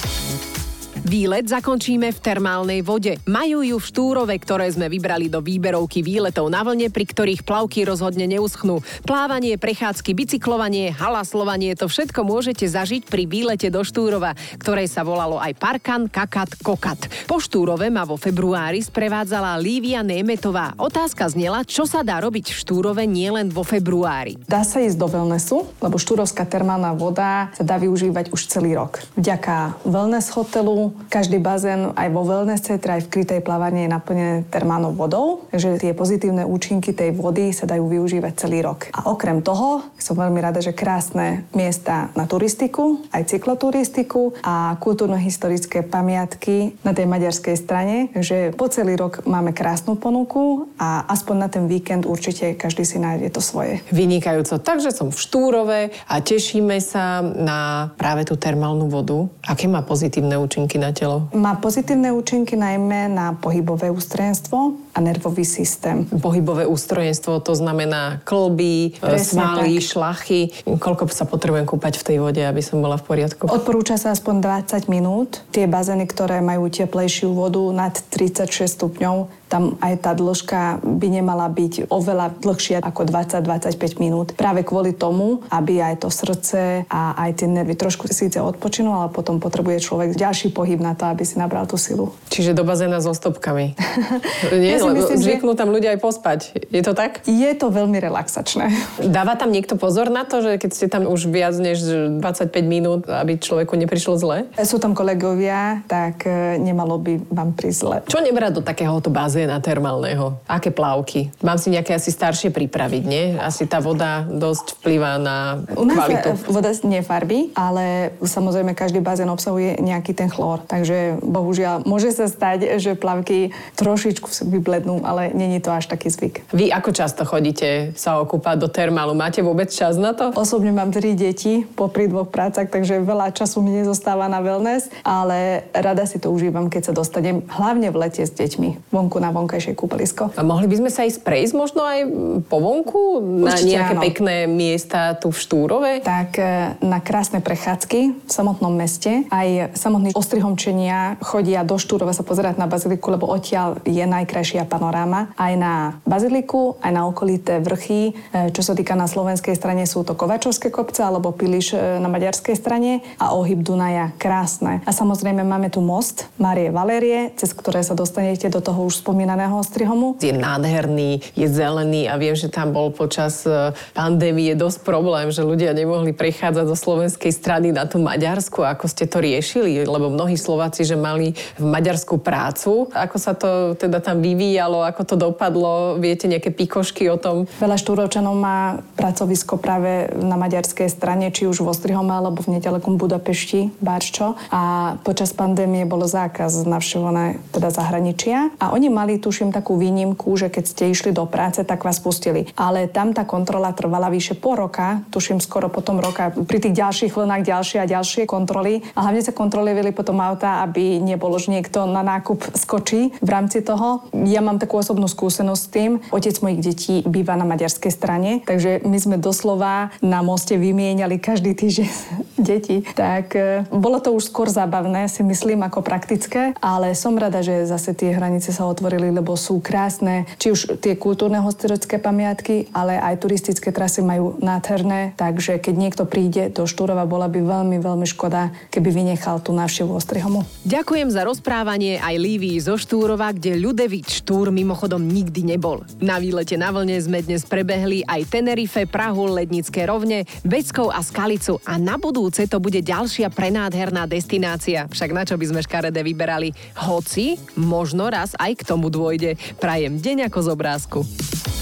Výlet 1.07 1.47
zakončíme 1.47 2.11
v 2.11 2.19
termálnej 2.19 2.83
vode. 2.83 3.15
Majú 3.23 3.63
ju 3.63 3.79
v 3.79 3.87
Štúrove, 3.87 4.35
ktoré 4.43 4.67
sme 4.67 4.91
vybrali 4.91 5.31
do 5.31 5.39
výberovky 5.39 6.03
výletov 6.03 6.51
na 6.51 6.59
vlne, 6.67 6.91
pri 6.91 7.07
ktorých 7.07 7.47
plavky 7.47 7.87
rozhodne 7.87 8.27
neuschnú. 8.27 8.83
Plávanie, 9.07 9.55
prechádzky, 9.55 10.11
bicyklovanie, 10.11 10.91
halaslovanie, 10.91 11.79
to 11.79 11.87
všetko 11.87 12.27
môžete 12.27 12.67
zažiť 12.67 13.07
pri 13.07 13.23
výlete 13.23 13.71
do 13.71 13.87
Štúrova, 13.87 14.35
ktoré 14.59 14.83
sa 14.83 15.07
volalo 15.07 15.39
aj 15.39 15.55
Parkan, 15.55 16.11
Kakat, 16.11 16.59
Kokat. 16.59 17.07
Po 17.23 17.39
Štúrove 17.39 17.87
ma 17.87 18.03
vo 18.03 18.19
februári 18.19 18.83
sprevádzala 18.83 19.55
Lívia 19.63 20.03
Németová. 20.03 20.75
Otázka 20.75 21.31
znela, 21.31 21.63
čo 21.63 21.87
sa 21.87 22.03
dá 22.03 22.19
robiť 22.19 22.51
v 22.51 22.59
Štúrove 22.59 23.07
nielen 23.07 23.47
vo 23.47 23.63
februári. 23.63 24.35
Dá 24.43 24.67
sa 24.67 24.83
ísť 24.83 24.99
do 24.99 25.07
wellnessu, 25.07 25.71
lebo 25.79 25.95
štúrovská 25.95 26.43
termálna 26.43 26.91
voda 26.91 27.47
sa 27.55 27.63
dá 27.63 27.79
využívať 27.79 28.35
už 28.35 28.51
celý 28.51 28.75
rok. 28.75 28.99
Vďaka 29.15 29.87
wellness 29.87 30.35
hotelu, 30.35 30.96
každý 31.07 31.37
bazén 31.37 31.93
aj 31.93 32.09
vo 32.11 32.25
wellness 32.25 32.65
centre, 32.65 32.97
aj 32.97 33.07
v 33.07 33.11
krytej 33.13 33.41
plavárne 33.45 33.85
je 33.85 33.93
naplnené 33.93 34.35
termálnou 34.49 34.97
vodou, 34.97 35.47
takže 35.53 35.79
tie 35.79 35.93
pozitívne 35.93 36.43
účinky 36.43 36.91
tej 36.91 37.13
vody 37.13 37.53
sa 37.53 37.69
dajú 37.69 37.85
využívať 37.85 38.33
celý 38.35 38.65
rok. 38.65 38.89
A 38.91 39.07
okrem 39.13 39.45
toho 39.45 39.85
som 39.95 40.17
veľmi 40.17 40.41
rada, 40.41 40.59
že 40.59 40.75
krásne 40.75 41.47
miesta 41.53 42.09
na 42.17 42.25
turistiku, 42.25 43.01
aj 43.13 43.29
cykloturistiku 43.29 44.35
a 44.43 44.75
kultúrno-historické 44.81 45.85
pamiatky 45.85 46.77
na 46.81 46.91
tej 46.91 47.05
maďarskej 47.05 47.55
strane, 47.55 48.09
že 48.17 48.51
po 48.55 48.67
celý 48.67 48.97
rok 48.97 49.23
máme 49.25 49.53
krásnu 49.53 49.95
ponuku 49.95 50.69
a 50.79 51.07
aspoň 51.11 51.35
na 51.35 51.47
ten 51.47 51.65
víkend 51.65 52.03
určite 52.05 52.55
každý 52.55 52.83
si 52.83 52.97
nájde 52.99 53.31
to 53.31 53.41
svoje. 53.43 53.83
Vynikajúco. 53.91 54.59
Takže 54.59 54.91
som 54.91 55.09
v 55.11 55.17
Štúrove 55.17 55.79
a 56.07 56.15
tešíme 56.21 56.79
sa 56.83 57.19
na 57.21 57.91
práve 57.99 58.23
tú 58.27 58.39
termálnu 58.39 58.87
vodu. 58.87 59.27
Aké 59.43 59.67
má 59.67 59.83
pozitívne 59.83 60.39
účinky 60.39 60.79
na 60.79 60.86
na 60.87 60.95
telo? 60.95 61.17
Má 61.35 61.59
pozitívne 61.59 62.15
účinky 62.15 62.55
najmä 62.55 63.11
na 63.11 63.35
pohybové 63.35 63.91
ústrojenstvo 63.91 64.86
a 64.97 64.99
nervový 64.99 65.45
systém. 65.45 66.09
Pohybové 66.09 66.65
ústrojenstvo 66.65 67.37
to 67.45 67.53
znamená 67.53 68.25
klby, 68.25 68.97
e, 68.97 69.19
svaly, 69.21 69.77
šlachy. 69.77 70.49
Koľko 70.65 71.05
sa 71.13 71.29
potrebujem 71.29 71.69
kúpať 71.69 72.01
v 72.01 72.03
tej 72.03 72.17
vode, 72.17 72.41
aby 72.41 72.65
som 72.65 72.81
bola 72.81 72.97
v 72.97 73.05
poriadku? 73.05 73.45
Odporúča 73.45 74.01
sa 74.01 74.09
aspoň 74.17 74.41
20 74.41 74.89
minút. 74.89 75.45
Tie 75.53 75.69
bazény, 75.69 76.09
ktoré 76.09 76.41
majú 76.41 76.65
teplejšiu 76.73 77.29
vodu 77.29 77.61
nad 77.69 77.93
36 77.93 78.65
stupňov, 78.65 79.29
tam 79.47 79.79
aj 79.79 80.03
tá 80.03 80.11
dĺžka 80.11 80.83
by 80.83 81.07
nemala 81.07 81.47
byť 81.47 81.87
oveľa 81.87 82.35
dlhšia 82.43 82.83
ako 82.83 83.07
20-25 83.07 84.03
minút. 84.03 84.35
Práve 84.35 84.67
kvôli 84.67 84.91
tomu, 84.91 85.39
aby 85.47 85.79
aj 85.79 86.03
to 86.03 86.11
srdce 86.11 86.83
a 86.91 87.01
aj 87.15 87.43
tie 87.43 87.47
nervy 87.47 87.79
trošku 87.79 88.11
síce 88.11 88.43
odpočinú, 88.43 88.91
ale 88.91 89.07
potom 89.07 89.39
potrebuje 89.39 89.87
človek 89.87 90.19
ďalší 90.19 90.51
pohyb 90.51 90.83
na 90.83 90.99
to, 90.99 91.07
aby 91.07 91.23
si 91.23 91.39
nabral 91.39 91.63
tú 91.63 91.79
silu. 91.79 92.11
Čiže 92.27 92.51
do 92.51 92.67
bazéna 92.67 92.99
so 92.99 93.15
stopkami. 93.15 93.71
Nie, 94.51 94.75
ja 94.75 94.83
lebo 94.89 95.05
myslím, 95.05 95.19
zvyknú 95.21 95.51
že... 95.53 95.59
tam 95.61 95.69
ľudia 95.69 95.89
aj 95.93 95.99
pospať. 96.01 96.39
Je 96.73 96.81
to 96.81 96.97
tak? 96.97 97.21
Je 97.29 97.51
to 97.53 97.69
veľmi 97.69 98.01
relaxačné. 98.01 98.73
Dáva 99.17 99.37
tam 99.37 99.53
niekto 99.53 99.77
pozor 99.77 100.09
na 100.09 100.25
to, 100.25 100.41
že 100.41 100.57
keď 100.57 100.71
ste 100.73 100.87
tam 100.89 101.05
už 101.05 101.29
viac 101.29 101.53
než 101.59 101.85
25 102.17 102.49
minút, 102.65 103.05
aby 103.05 103.37
človeku 103.37 103.77
neprišlo 103.77 104.17
zle? 104.17 104.49
Sú 104.65 104.81
tam 104.81 104.97
kolegovia, 104.97 105.85
tak 105.85 106.25
e, 106.25 106.57
nemalo 106.57 106.97
by 106.97 107.13
vám 107.29 107.53
prísť 107.53 107.77
zle. 107.77 107.97
Čo 108.09 108.25
nebrať 108.25 108.57
do 108.57 108.61
takéhoto 108.65 109.13
bazéna? 109.13 109.59
termálneho? 109.67 110.39
Aké 110.47 110.71
plávky? 110.71 111.27
Mám 111.43 111.59
si 111.59 111.73
nejaké 111.73 111.91
asi 111.91 112.13
staršie 112.13 112.55
pripraviť, 112.55 113.03
nie? 113.03 113.35
Asi 113.35 113.67
tá 113.67 113.83
voda 113.83 114.23
dosť 114.23 114.79
vplyvá 114.79 115.19
na 115.19 115.59
U 115.75 115.83
nás 115.83 115.99
kvalitu. 115.99 116.29
voda 116.47 116.71
nefarbí, 116.87 117.51
ale 117.51 118.15
samozrejme 118.23 118.71
každý 118.71 119.03
bazén 119.03 119.27
obsahuje 119.27 119.83
nejaký 119.83 120.15
ten 120.15 120.31
chlór. 120.31 120.63
Takže 120.63 121.19
bohužiaľ 121.19 121.83
môže 121.83 122.15
sa 122.15 122.31
stať, 122.31 122.79
že 122.79 122.95
plavky 122.95 123.51
trošičku 123.75 124.47
vybleknú 124.47 124.75
výhľadnú, 124.77 125.01
ale 125.01 125.33
není 125.33 125.57
to 125.57 125.73
až 125.73 125.89
taký 125.89 126.13
zvyk. 126.13 126.45
Vy 126.53 126.69
ako 126.69 126.93
často 126.93 127.25
chodíte 127.25 127.97
sa 127.97 128.21
okúpať 128.21 128.55
do 128.61 128.69
termálu? 128.69 129.17
Máte 129.17 129.41
vôbec 129.41 129.73
čas 129.73 129.97
na 129.97 130.13
to? 130.13 130.29
Osobne 130.37 130.69
mám 130.69 130.93
tri 130.93 131.17
deti 131.17 131.65
popri 131.65 132.05
dvoch 132.05 132.29
prácach, 132.29 132.69
takže 132.69 133.01
veľa 133.01 133.33
času 133.33 133.65
mi 133.65 133.73
nezostáva 133.73 134.29
na 134.29 134.37
wellness, 134.37 134.93
ale 135.01 135.65
rada 135.73 136.05
si 136.05 136.21
to 136.21 136.29
užívam, 136.29 136.69
keď 136.69 136.91
sa 136.91 136.93
dostanem 136.93 137.41
hlavne 137.49 137.89
v 137.89 137.97
lete 137.97 138.21
s 138.21 138.29
deťmi 138.29 138.93
vonku 138.93 139.17
na 139.17 139.33
vonkajšie 139.33 139.73
kúpalisko. 139.73 140.29
A 140.37 140.45
mohli 140.45 140.69
by 140.69 140.85
sme 140.85 140.89
sa 140.93 141.01
ísť 141.09 141.25
prejsť 141.25 141.53
možno 141.57 141.81
aj 141.81 141.99
po 142.45 142.57
vonku 142.61 143.01
na 143.41 143.57
Určite 143.57 143.73
nejaké 143.73 143.95
áno. 143.97 144.03
pekné 144.05 144.35
miesta 144.45 145.17
tu 145.17 145.33
v 145.33 145.37
Štúrove? 145.41 145.91
Tak 146.05 146.29
e, 146.37 146.43
na 146.85 147.01
krásne 147.01 147.41
prechádzky 147.41 148.29
v 148.29 148.31
samotnom 148.31 148.73
meste 148.75 149.25
aj 149.33 149.73
samotní 149.73 150.13
ostrihomčenia 150.13 151.17
chodia 151.23 151.65
do 151.65 151.79
Štúrova 151.79 152.13
sa 152.13 152.21
pozerať 152.21 152.59
na 152.61 152.69
baziliku, 152.69 153.09
lebo 153.09 153.25
odtiaľ 153.25 153.79
je 153.87 154.03
najkrajšia 154.03 154.66
panoráma. 154.67 155.31
Aj 155.39 155.53
na 155.55 155.97
baziliku, 156.03 156.75
aj 156.83 156.91
na 156.91 157.07
okolité 157.07 157.63
vrchy. 157.63 158.13
E, 158.35 158.51
Čo 158.51 158.61
sa 158.61 158.73
týka 158.75 158.93
na 158.93 159.07
slovenskej 159.07 159.55
strane 159.55 159.87
sú 159.87 160.03
to 160.03 160.13
Kovačovské 160.13 160.69
kopce 160.69 161.01
alebo 161.01 161.31
Piliš 161.31 161.73
e, 161.73 161.97
na 161.97 162.11
maďarskej 162.11 162.55
strane 162.59 163.01
a 163.17 163.33
ohyb 163.33 163.63
Dunaja 163.63 164.11
krásne. 164.19 164.83
A 164.83 164.91
samozrejme 164.91 165.41
máme 165.47 165.71
tu 165.71 165.79
most 165.79 166.27
Márie 166.35 166.69
Valérie, 166.69 167.31
cez 167.39 167.55
ktoré 167.55 167.81
sa 167.81 167.95
dostanete 167.95 168.51
do 168.51 168.59
toho 168.59 168.85
už 168.85 169.01
spomínaného 169.01 169.55
ostrihomu. 169.55 170.19
Je 170.19 170.35
nádherný, 170.35 171.23
je 171.33 171.47
zelený 171.47 172.11
a 172.11 172.19
viem, 172.19 172.35
že 172.35 172.51
tam 172.51 172.75
bol 172.75 172.91
počas 172.91 173.47
e, 173.47 173.71
pandémie 173.95 174.53
dosť 174.53 174.83
problém, 174.83 175.31
že 175.31 175.47
ľudia 175.47 175.71
nemohli 175.71 176.11
prechádzať 176.11 176.65
zo 176.67 176.77
slovenskej 176.77 177.31
strany 177.31 177.71
na 177.71 177.87
tú 177.87 178.03
Maďarsku. 178.03 178.65
Ako 178.65 178.91
ste 178.91 179.07
to 179.07 179.23
riešili? 179.23 179.87
Lebo 179.87 180.11
mnohí 180.11 180.35
Slováci, 180.35 180.83
že 180.83 180.99
mali 180.99 181.31
v 181.55 181.65
Maďarsku 181.65 182.19
prácu. 182.19 182.89
Ako 182.91 183.17
sa 183.21 183.37
to 183.37 183.77
teda 183.77 184.03
tam 184.03 184.19
vyvíjalo, 184.47 184.87
ako 184.87 185.03
to 185.03 185.15
dopadlo? 185.19 185.99
Viete 185.99 186.31
nejaké 186.31 186.55
pikošky 186.55 187.11
o 187.11 187.19
tom? 187.19 187.51
Veľa 187.59 187.75
štúrovčanov 187.75 188.31
má 188.39 188.79
pracovisko 188.95 189.59
práve 189.59 190.07
na 190.15 190.39
maďarskej 190.39 190.87
strane, 190.87 191.27
či 191.35 191.51
už 191.51 191.59
v 191.59 191.67
Ostrihome 191.67 192.15
alebo 192.15 192.39
v 192.39 192.55
nedalekom 192.55 192.95
Budapešti, 192.95 193.75
Bárčo. 193.83 194.39
A 194.47 194.95
počas 195.03 195.35
pandémie 195.35 195.83
bol 195.83 196.07
zákaz 196.07 196.63
navštevované 196.63 197.43
teda 197.51 197.75
zahraničia. 197.75 198.55
A 198.63 198.71
oni 198.71 198.87
mali, 198.87 199.19
tuším, 199.19 199.51
takú 199.51 199.75
výnimku, 199.75 200.31
že 200.39 200.47
keď 200.47 200.63
ste 200.63 200.83
išli 200.95 201.11
do 201.11 201.27
práce, 201.27 201.59
tak 201.67 201.83
vás 201.83 201.99
pustili. 201.99 202.47
Ale 202.55 202.87
tam 202.87 203.11
tá 203.11 203.27
kontrola 203.27 203.75
trvala 203.75 204.07
vyše 204.07 204.39
pol 204.39 204.55
roka, 204.55 205.03
tuším 205.11 205.43
skoro 205.43 205.67
potom 205.67 205.99
roka. 205.99 206.31
Pri 206.31 206.63
tých 206.63 206.79
ďalších 206.79 207.11
vlnách 207.11 207.43
ďalšie 207.43 207.83
a 207.83 207.89
ďalšie 207.91 208.23
kontroly. 208.23 208.79
A 208.95 209.03
hlavne 209.03 209.19
sa 209.19 209.35
kontrolovali 209.35 209.91
potom 209.91 210.23
auta, 210.23 210.63
aby 210.63 211.03
nebolo, 211.03 211.35
že 211.35 211.51
niekto 211.51 211.83
na 211.83 211.99
nákup 211.99 212.55
skočí 212.55 213.11
v 213.19 213.29
rámci 213.29 213.59
toho. 213.59 214.07
Ja 214.13 214.36
mám 214.41 214.61
takú 214.61 214.79
osobnú 214.79 215.09
skúsenosť 215.09 215.61
s 215.61 215.71
tým. 215.71 215.91
Otec 216.13 216.35
mojich 216.39 216.61
detí 216.63 216.95
býva 217.05 217.35
na 217.35 217.45
maďarskej 217.47 217.91
strane, 217.91 218.31
takže 218.45 218.83
my 218.85 218.97
sme 218.97 219.15
doslova 219.17 219.91
na 220.03 220.21
moste 220.21 220.55
vymieniali 220.55 221.17
každý 221.19 221.57
týždeň 221.57 221.89
deti. 222.49 222.83
Tak 222.95 223.25
e, 223.35 223.63
bolo 223.69 223.99
to 223.99 224.13
už 224.13 224.29
skôr 224.29 224.47
zábavné, 224.49 225.09
si 225.09 225.25
myslím, 225.25 225.63
ako 225.65 225.81
praktické, 225.81 226.53
ale 226.61 226.93
som 226.93 227.15
rada, 227.17 227.41
že 227.41 227.67
zase 227.67 227.93
tie 227.97 228.13
hranice 228.13 228.53
sa 228.53 228.67
otvorili, 228.69 229.09
lebo 229.09 229.33
sú 229.39 229.59
krásne, 229.63 230.29
či 230.37 230.53
už 230.53 230.79
tie 230.81 230.93
kultúrne 230.97 231.39
historické 231.41 231.97
pamiatky, 231.97 232.69
ale 232.75 232.99
aj 232.99 233.23
turistické 233.23 233.73
trasy 233.73 234.03
majú 234.03 234.37
nádherné, 234.41 235.15
takže 235.17 235.57
keď 235.57 235.75
niekto 235.75 236.03
príde 236.05 236.49
do 236.51 236.67
Štúrova, 236.67 237.07
bola 237.07 237.31
by 237.31 237.39
veľmi, 237.39 237.77
veľmi 237.79 238.07
škoda, 238.07 238.51
keby 238.69 238.89
vynechal 238.91 239.39
tú 239.41 239.55
návštevu 239.55 239.91
Ostrihomu. 239.95 240.43
Ďakujem 240.67 241.09
za 241.09 241.23
rozprávanie 241.23 241.97
aj 241.97 242.15
Lívii 242.19 242.57
zo 242.59 242.75
Štúrova, 242.75 243.31
kde 243.31 243.57
Ľudevič 243.57 244.26
Štúr 244.27 244.51
mimochodom 244.51 244.99
nikdy 245.07 245.55
nebol. 245.55 245.87
Na 246.03 246.19
výlete 246.19 246.59
na 246.59 246.67
vlne 246.67 246.99
sme 246.99 247.23
dnes 247.23 247.47
prebehli 247.47 248.03
aj 248.03 248.27
Tenerife, 248.27 248.83
Prahu, 248.83 249.23
Lednické 249.23 249.87
rovne, 249.87 250.27
Beckov 250.43 250.91
a 250.91 250.99
Skalicu 250.99 251.63
a 251.63 251.79
na 251.79 251.95
budúce 251.95 252.43
to 252.43 252.59
bude 252.59 252.83
ďalšia 252.83 253.31
prenádherná 253.31 254.03
destinácia. 254.03 254.83
Však 254.91 255.15
na 255.15 255.23
čo 255.23 255.39
by 255.39 255.47
sme 255.47 255.63
škaredé 255.63 256.03
vyberali? 256.03 256.51
Hoci, 256.75 257.39
možno 257.55 258.11
raz 258.11 258.35
aj 258.35 258.59
k 258.59 258.67
tomu 258.67 258.91
dôjde. 258.91 259.39
Prajem 259.63 259.95
deň 259.95 260.27
ako 260.27 260.39
z 260.43 260.47
obrázku. 260.51 260.99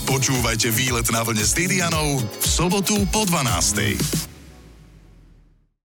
Počúvajte 0.10 0.73
výlet 0.73 1.06
na 1.13 1.21
vlne 1.21 1.45
s 1.45 1.54
Didianou 1.54 2.17
v 2.17 2.45
sobotu 2.49 2.97
po 3.13 3.30
12. 3.30 4.35